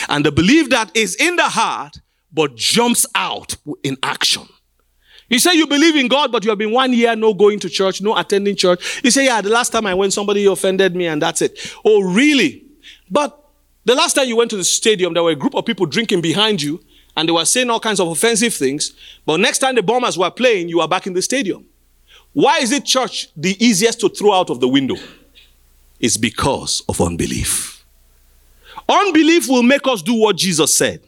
And 0.09 0.25
the 0.25 0.33
belief 0.33 0.71
that 0.71 0.95
is 0.97 1.15
in 1.17 1.37
the 1.37 1.49
heart 1.49 2.01
but 2.33 2.57
jumps 2.57 3.07
out 3.15 3.57
in 3.83 3.97
action. 4.03 4.47
You 5.29 5.39
say 5.39 5.55
you 5.55 5.67
believe 5.67 5.97
in 5.97 6.07
God, 6.09 6.31
but 6.31 6.45
you 6.45 6.51
have 6.51 6.59
been 6.59 6.71
one 6.71 6.93
year 6.93 7.17
no 7.17 7.35
going 7.35 7.59
to 7.61 7.69
church, 7.69 8.01
no 8.01 8.17
attending 8.17 8.55
church. 8.55 9.01
You 9.03 9.11
say, 9.11 9.25
yeah, 9.25 9.41
the 9.41 9.49
last 9.49 9.71
time 9.71 9.87
I 9.87 9.95
went, 9.95 10.13
somebody 10.13 10.45
offended 10.47 10.95
me 10.95 11.07
and 11.07 11.21
that's 11.21 11.43
it. 11.43 11.75
Oh, 11.85 12.03
really? 12.03 12.65
But 13.11 13.43
the 13.85 13.95
last 13.95 14.15
time 14.15 14.29
you 14.29 14.37
went 14.37 14.51
to 14.51 14.57
the 14.57 14.65
stadium, 14.65 15.15
there 15.15 15.23
were 15.23 15.31
a 15.31 15.37
group 15.37 15.55
of 15.55 15.65
people 15.65 15.87
drinking 15.87 16.21
behind 16.21 16.63
you 16.63 16.81
and 17.17 17.29
they 17.29 17.33
were 17.33 17.45
saying 17.45 17.71
all 17.71 17.81
kinds 17.81 17.99
of 17.99 18.09
offensive 18.09 18.55
things. 18.55 18.93
But 19.25 19.41
next 19.41 19.59
time 19.59 19.75
the 19.75 19.83
Bombers 19.83 20.17
were 20.17 20.31
playing, 20.31 20.69
you 20.69 20.79
were 20.79 20.89
back 20.89 21.07
in 21.07 21.13
the 21.15 21.23
stadium. 21.23 21.67
Why 22.33 22.59
is 22.59 22.71
it 22.71 22.85
church 22.85 23.29
the 23.37 23.57
easiest 23.65 24.01
to 24.01 24.09
throw 24.09 24.33
out 24.33 24.51
of 24.51 24.61
the 24.61 24.69
window? 24.69 24.97
It's 26.01 26.17
because 26.17 26.83
of 26.89 27.01
unbelief. 27.01 27.85
Unbelief 28.89 29.49
will 29.49 29.63
make 29.63 29.87
us 29.87 30.03
do 30.03 30.15
what 30.15 30.37
Jesus 30.37 30.77
said. 30.77 31.01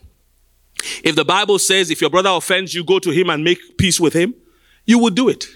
If 1.04 1.16
the 1.16 1.24
Bible 1.24 1.58
says 1.58 1.90
if 1.90 2.00
your 2.00 2.10
brother 2.10 2.30
offends 2.30 2.74
you, 2.74 2.84
go 2.84 2.98
to 2.98 3.10
him 3.10 3.30
and 3.30 3.44
make 3.44 3.78
peace 3.78 4.00
with 4.00 4.14
him, 4.14 4.34
you 4.86 4.98
will 4.98 5.10
do 5.10 5.28
it. 5.28 5.46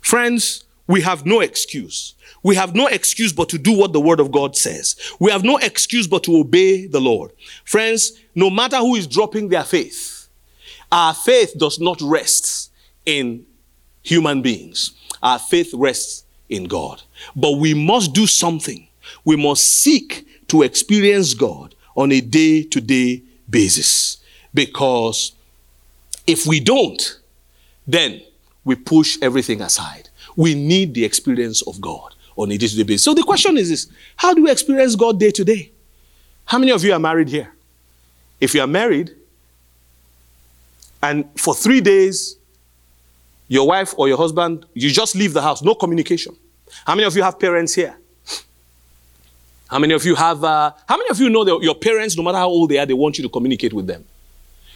Friends, 0.00 0.64
we 0.86 1.00
have 1.02 1.26
no 1.26 1.40
excuse. 1.40 2.14
We 2.42 2.56
have 2.56 2.74
no 2.74 2.86
excuse 2.86 3.32
but 3.32 3.48
to 3.50 3.58
do 3.58 3.76
what 3.76 3.92
the 3.92 4.00
word 4.00 4.20
of 4.20 4.32
God 4.32 4.56
says. 4.56 4.96
We 5.20 5.30
have 5.30 5.44
no 5.44 5.58
excuse 5.58 6.06
but 6.06 6.24
to 6.24 6.36
obey 6.38 6.86
the 6.86 7.00
Lord. 7.00 7.32
Friends, 7.64 8.12
no 8.34 8.48
matter 8.50 8.78
who 8.78 8.94
is 8.94 9.06
dropping 9.06 9.48
their 9.48 9.64
faith, 9.64 10.28
our 10.90 11.14
faith 11.14 11.54
does 11.58 11.78
not 11.78 12.00
rest 12.00 12.72
in 13.04 13.46
human 14.02 14.42
beings. 14.42 14.92
Our 15.22 15.38
faith 15.38 15.72
rests 15.74 16.24
in 16.50 16.64
God. 16.64 17.02
But 17.34 17.52
we 17.52 17.72
must 17.74 18.12
do 18.12 18.26
something. 18.26 18.86
We 19.24 19.36
must 19.36 19.64
seek 19.64 20.26
to 20.48 20.62
experience 20.62 21.34
God 21.34 21.74
on 21.96 22.12
a 22.12 22.20
day 22.20 22.64
to 22.64 22.80
day 22.80 23.22
basis. 23.48 24.18
Because 24.52 25.32
if 26.26 26.46
we 26.46 26.60
don't, 26.60 27.18
then 27.86 28.20
we 28.64 28.74
push 28.74 29.16
everything 29.22 29.62
aside. 29.62 30.08
We 30.36 30.54
need 30.54 30.94
the 30.94 31.04
experience 31.04 31.62
of 31.62 31.80
God 31.80 32.14
on 32.36 32.50
a 32.50 32.58
day 32.58 32.66
to 32.66 32.76
day 32.76 32.82
basis. 32.82 33.04
So 33.04 33.14
the 33.14 33.22
question 33.22 33.56
is 33.56 33.68
this 33.68 33.88
How 34.16 34.34
do 34.34 34.44
we 34.44 34.50
experience 34.50 34.94
God 34.96 35.18
day 35.18 35.30
to 35.30 35.44
day? 35.44 35.70
How 36.44 36.58
many 36.58 36.72
of 36.72 36.82
you 36.84 36.92
are 36.92 36.98
married 36.98 37.28
here? 37.28 37.52
If 38.40 38.54
you 38.54 38.60
are 38.60 38.66
married, 38.66 39.14
and 41.02 41.28
for 41.38 41.54
three 41.54 41.80
days, 41.80 42.36
your 43.48 43.66
wife 43.66 43.94
or 43.96 44.08
your 44.08 44.16
husband, 44.16 44.66
you 44.74 44.90
just 44.90 45.14
leave 45.14 45.32
the 45.32 45.42
house, 45.42 45.62
no 45.62 45.74
communication. 45.74 46.36
How 46.84 46.94
many 46.94 47.06
of 47.06 47.16
you 47.16 47.22
have 47.22 47.38
parents 47.38 47.74
here? 47.74 47.96
How 49.68 49.78
many 49.78 49.94
of 49.94 50.04
you 50.04 50.16
have, 50.16 50.42
uh, 50.42 50.72
how 50.88 50.96
many 50.96 51.10
of 51.10 51.20
you 51.20 51.30
know 51.30 51.44
that 51.44 51.60
your 51.62 51.76
parents, 51.76 52.16
no 52.16 52.24
matter 52.24 52.38
how 52.38 52.48
old 52.48 52.70
they 52.70 52.78
are, 52.78 52.86
they 52.86 52.94
want 52.94 53.18
you 53.18 53.22
to 53.22 53.28
communicate 53.28 53.72
with 53.72 53.86
them? 53.86 54.04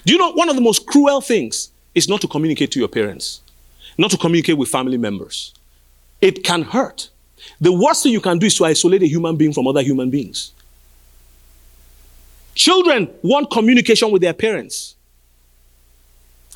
Do 0.05 0.13
you 0.13 0.19
know 0.19 0.33
one 0.33 0.49
of 0.49 0.55
the 0.55 0.63
most 0.63 0.87
cruel 0.87 1.21
things 1.21 1.71
is 1.95 2.09
not 2.09 2.21
to 2.21 2.29
communicate 2.29 2.71
to 2.73 2.79
your 2.79 2.89
parents, 2.89 3.41
not 3.99 4.11
to 4.13 4.17
communicate 4.17 4.57
with 4.57 4.69
family 4.69 4.97
members? 4.97 5.53
It 6.21 6.45
can 6.45 6.63
hurt. 6.63 7.11
The 7.61 7.73
worst 7.73 8.05
thing 8.05 8.13
you 8.13 8.21
can 8.21 8.39
do 8.39 8.47
is 8.47 8.55
to 8.57 8.65
isolate 8.67 9.03
a 9.03 9.09
human 9.09 9.37
being 9.37 9.53
from 9.53 9.67
other 9.67 9.83
human 9.83 10.11
beings. 10.11 10.53
Children 12.55 13.11
want 13.23 13.51
communication 13.51 14.11
with 14.13 14.23
their 14.23 14.33
parents. 14.33 14.95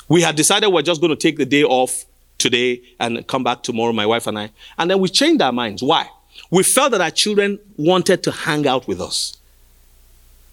We 0.07 0.21
had 0.21 0.35
decided 0.35 0.69
we're 0.69 0.81
just 0.81 1.01
going 1.01 1.11
to 1.11 1.15
take 1.15 1.37
the 1.37 1.45
day 1.45 1.63
off 1.63 2.05
today 2.39 2.81
and 2.99 3.25
come 3.27 3.43
back 3.43 3.61
tomorrow, 3.61 3.93
my 3.93 4.05
wife 4.05 4.25
and 4.25 4.39
I. 4.39 4.51
And 4.77 4.89
then 4.89 4.99
we 4.99 5.09
changed 5.09 5.41
our 5.41 5.51
minds. 5.51 5.83
Why? 5.83 6.09
we 6.51 6.63
felt 6.63 6.91
that 6.91 7.01
our 7.01 7.11
children 7.11 7.59
wanted 7.77 8.23
to 8.23 8.31
hang 8.31 8.67
out 8.67 8.87
with 8.87 9.01
us. 9.01 9.37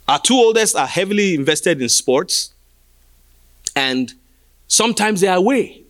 Our 0.08 0.18
two 0.18 0.34
oldest 0.34 0.76
are 0.76 0.86
heavily 0.86 1.34
invested 1.34 1.80
in 1.80 1.88
sports, 1.88 2.52
and 3.74 4.12
sometimes 4.68 5.20
they 5.20 5.28
are 5.28 5.38
away. 5.38 5.82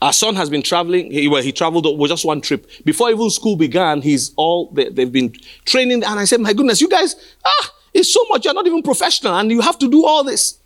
Our 0.00 0.12
son 0.12 0.36
has 0.36 0.48
been 0.48 0.62
traveling. 0.62 1.10
He, 1.10 1.26
well, 1.26 1.42
he 1.42 1.50
traveled 1.50 1.98
with 1.98 2.10
just 2.10 2.24
one 2.24 2.40
trip. 2.40 2.70
Before 2.84 3.10
even 3.10 3.28
school 3.30 3.56
began, 3.56 4.00
he's 4.00 4.32
all 4.36 4.66
they, 4.70 4.84
have 4.84 5.10
been 5.10 5.32
training. 5.64 6.04
And 6.04 6.20
I 6.20 6.24
said, 6.24 6.40
"My 6.40 6.52
goodness, 6.52 6.80
you 6.80 6.88
guys, 6.88 7.16
ah, 7.44 7.74
it's 7.92 8.12
so 8.12 8.24
much. 8.28 8.44
You're 8.44 8.54
not 8.54 8.66
even 8.66 8.82
professional, 8.82 9.34
and 9.34 9.50
you 9.50 9.60
have 9.60 9.78
to 9.80 9.90
do 9.90 10.06
all 10.06 10.22
this." 10.22 10.58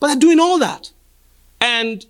But 0.00 0.06
they're 0.08 0.16
doing 0.16 0.40
all 0.40 0.58
that, 0.58 0.90
and 1.60 2.06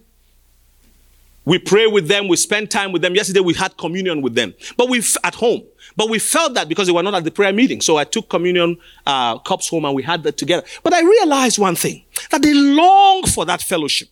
we 1.44 1.58
pray 1.58 1.86
with 1.86 2.08
them. 2.08 2.28
We 2.28 2.36
spend 2.36 2.70
time 2.70 2.92
with 2.92 3.02
them. 3.02 3.14
Yesterday 3.14 3.40
we 3.40 3.54
had 3.54 3.76
communion 3.76 4.22
with 4.22 4.34
them, 4.34 4.54
but 4.76 4.88
we 4.88 5.02
at 5.24 5.34
home. 5.34 5.62
But 5.96 6.08
we 6.08 6.18
felt 6.18 6.54
that 6.54 6.68
because 6.68 6.86
they 6.86 6.92
were 6.92 7.02
not 7.02 7.14
at 7.14 7.24
the 7.24 7.30
prayer 7.30 7.52
meeting. 7.52 7.80
So 7.80 7.96
I 7.96 8.04
took 8.04 8.30
communion 8.30 8.78
uh, 9.06 9.38
cups 9.38 9.68
home 9.68 9.84
and 9.84 9.94
we 9.94 10.02
had 10.02 10.22
that 10.22 10.36
together. 10.36 10.66
But 10.82 10.94
I 10.94 11.02
realized 11.02 11.58
one 11.58 11.74
thing 11.76 12.04
that 12.30 12.42
they 12.42 12.54
long 12.54 13.24
for 13.24 13.44
that 13.44 13.60
fellowship. 13.60 14.08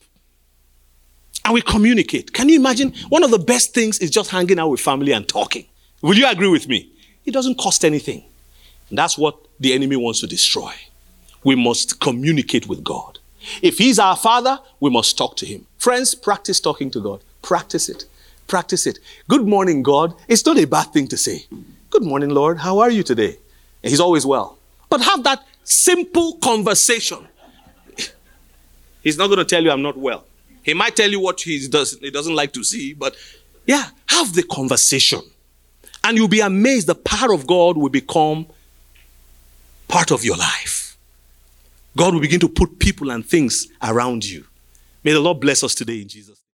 And 1.45 1.55
we 1.55 1.63
communicate. 1.63 2.35
Can 2.35 2.49
you 2.49 2.57
imagine? 2.57 2.93
One 3.09 3.25
of 3.25 3.31
the 3.31 3.39
best 3.39 3.73
things 3.73 3.99
is 3.99 4.11
just 4.11 4.31
hanging 4.31 4.59
out 4.59 4.69
with 4.69 4.81
family 4.81 5.13
and 5.13 5.27
talking. 5.27 5.65
Will 6.03 6.17
you 6.17 6.29
agree 6.29 6.49
with 6.49 6.69
me? 6.69 6.91
It 7.25 7.31
doesn't 7.31 7.57
cost 7.57 7.85
anything. 7.85 8.25
And 8.91 8.99
that's 8.99 9.17
what 9.17 9.39
the 9.59 9.73
enemy 9.73 9.97
wants 9.97 10.21
to 10.21 10.27
destroy. 10.27 10.73
We 11.45 11.55
must 11.55 12.01
communicate 12.01 12.69
with 12.69 12.85
God. 12.85 13.20
If 13.63 13.79
He's 13.79 13.99
our 13.99 14.17
Father, 14.17 14.59
we 14.81 14.91
must 14.91 15.17
talk 15.17 15.37
to 15.37 15.47
Him. 15.47 15.67
Friends, 15.79 16.15
practice 16.15 16.61
talking 16.61 16.91
to 16.93 17.01
God. 17.01 17.21
Practice 17.43 17.89
it. 17.89 18.05
Practice 18.47 18.87
it. 18.87 18.99
Good 19.29 19.47
morning, 19.47 19.83
God. 19.83 20.15
It's 20.29 20.45
not 20.45 20.59
a 20.59 20.67
bad 20.67 20.93
thing 20.93 21.07
to 21.09 21.17
say. 21.17 21.47
Good 21.91 22.03
morning, 22.03 22.31
Lord. 22.31 22.59
How 22.59 22.79
are 22.81 22.91
you 22.91 23.03
today? 23.03 23.37
And 23.83 23.91
He's 23.91 24.01
always 24.01 24.27
well. 24.27 24.59
But 24.89 25.03
have 25.03 25.23
that 25.25 25.45
simple 25.65 26.35
conversation. 26.35 27.27
He's 29.03 29.17
not 29.17 29.29
going 29.29 29.39
to 29.39 29.45
tell 29.45 29.63
you 29.63 29.71
I'm 29.71 29.83
not 29.83 29.97
well. 29.97 30.25
He 30.63 30.75
might 30.75 30.97
tell 30.97 31.11
you 31.11 31.21
what 31.21 31.41
he, 31.41 31.67
does, 31.69 31.99
he 32.01 32.11
doesn't 32.11 32.35
like 32.35 32.53
to 32.53 32.63
see, 32.63 32.93
but 32.93 33.17
yeah, 33.67 33.91
have 34.07 34.35
the 34.35 34.43
conversation. 34.43 35.21
And 36.05 36.17
you'll 36.17 36.29
be 36.29 36.41
amazed 36.41 36.87
the 36.87 36.95
power 36.95 37.33
of 37.33 37.47
God 37.47 37.77
will 37.77 37.89
become 37.89 38.47
part 39.89 40.11
of 40.11 40.25
your 40.25 40.37
life. 40.37 40.80
God 41.97 42.15
will 42.15 42.21
begin 42.21 42.41
to 42.41 42.49
put 42.49 42.79
people 42.79 43.11
and 43.11 43.25
things 43.25 43.67
around 43.83 44.25
you. 44.25 44.45
May 45.03 45.13
the 45.13 45.21
Lord 45.21 45.41
bless 45.41 45.63
us 45.65 45.75
today 45.75 46.03
in 46.03 46.09
Jesus'. 46.09 46.40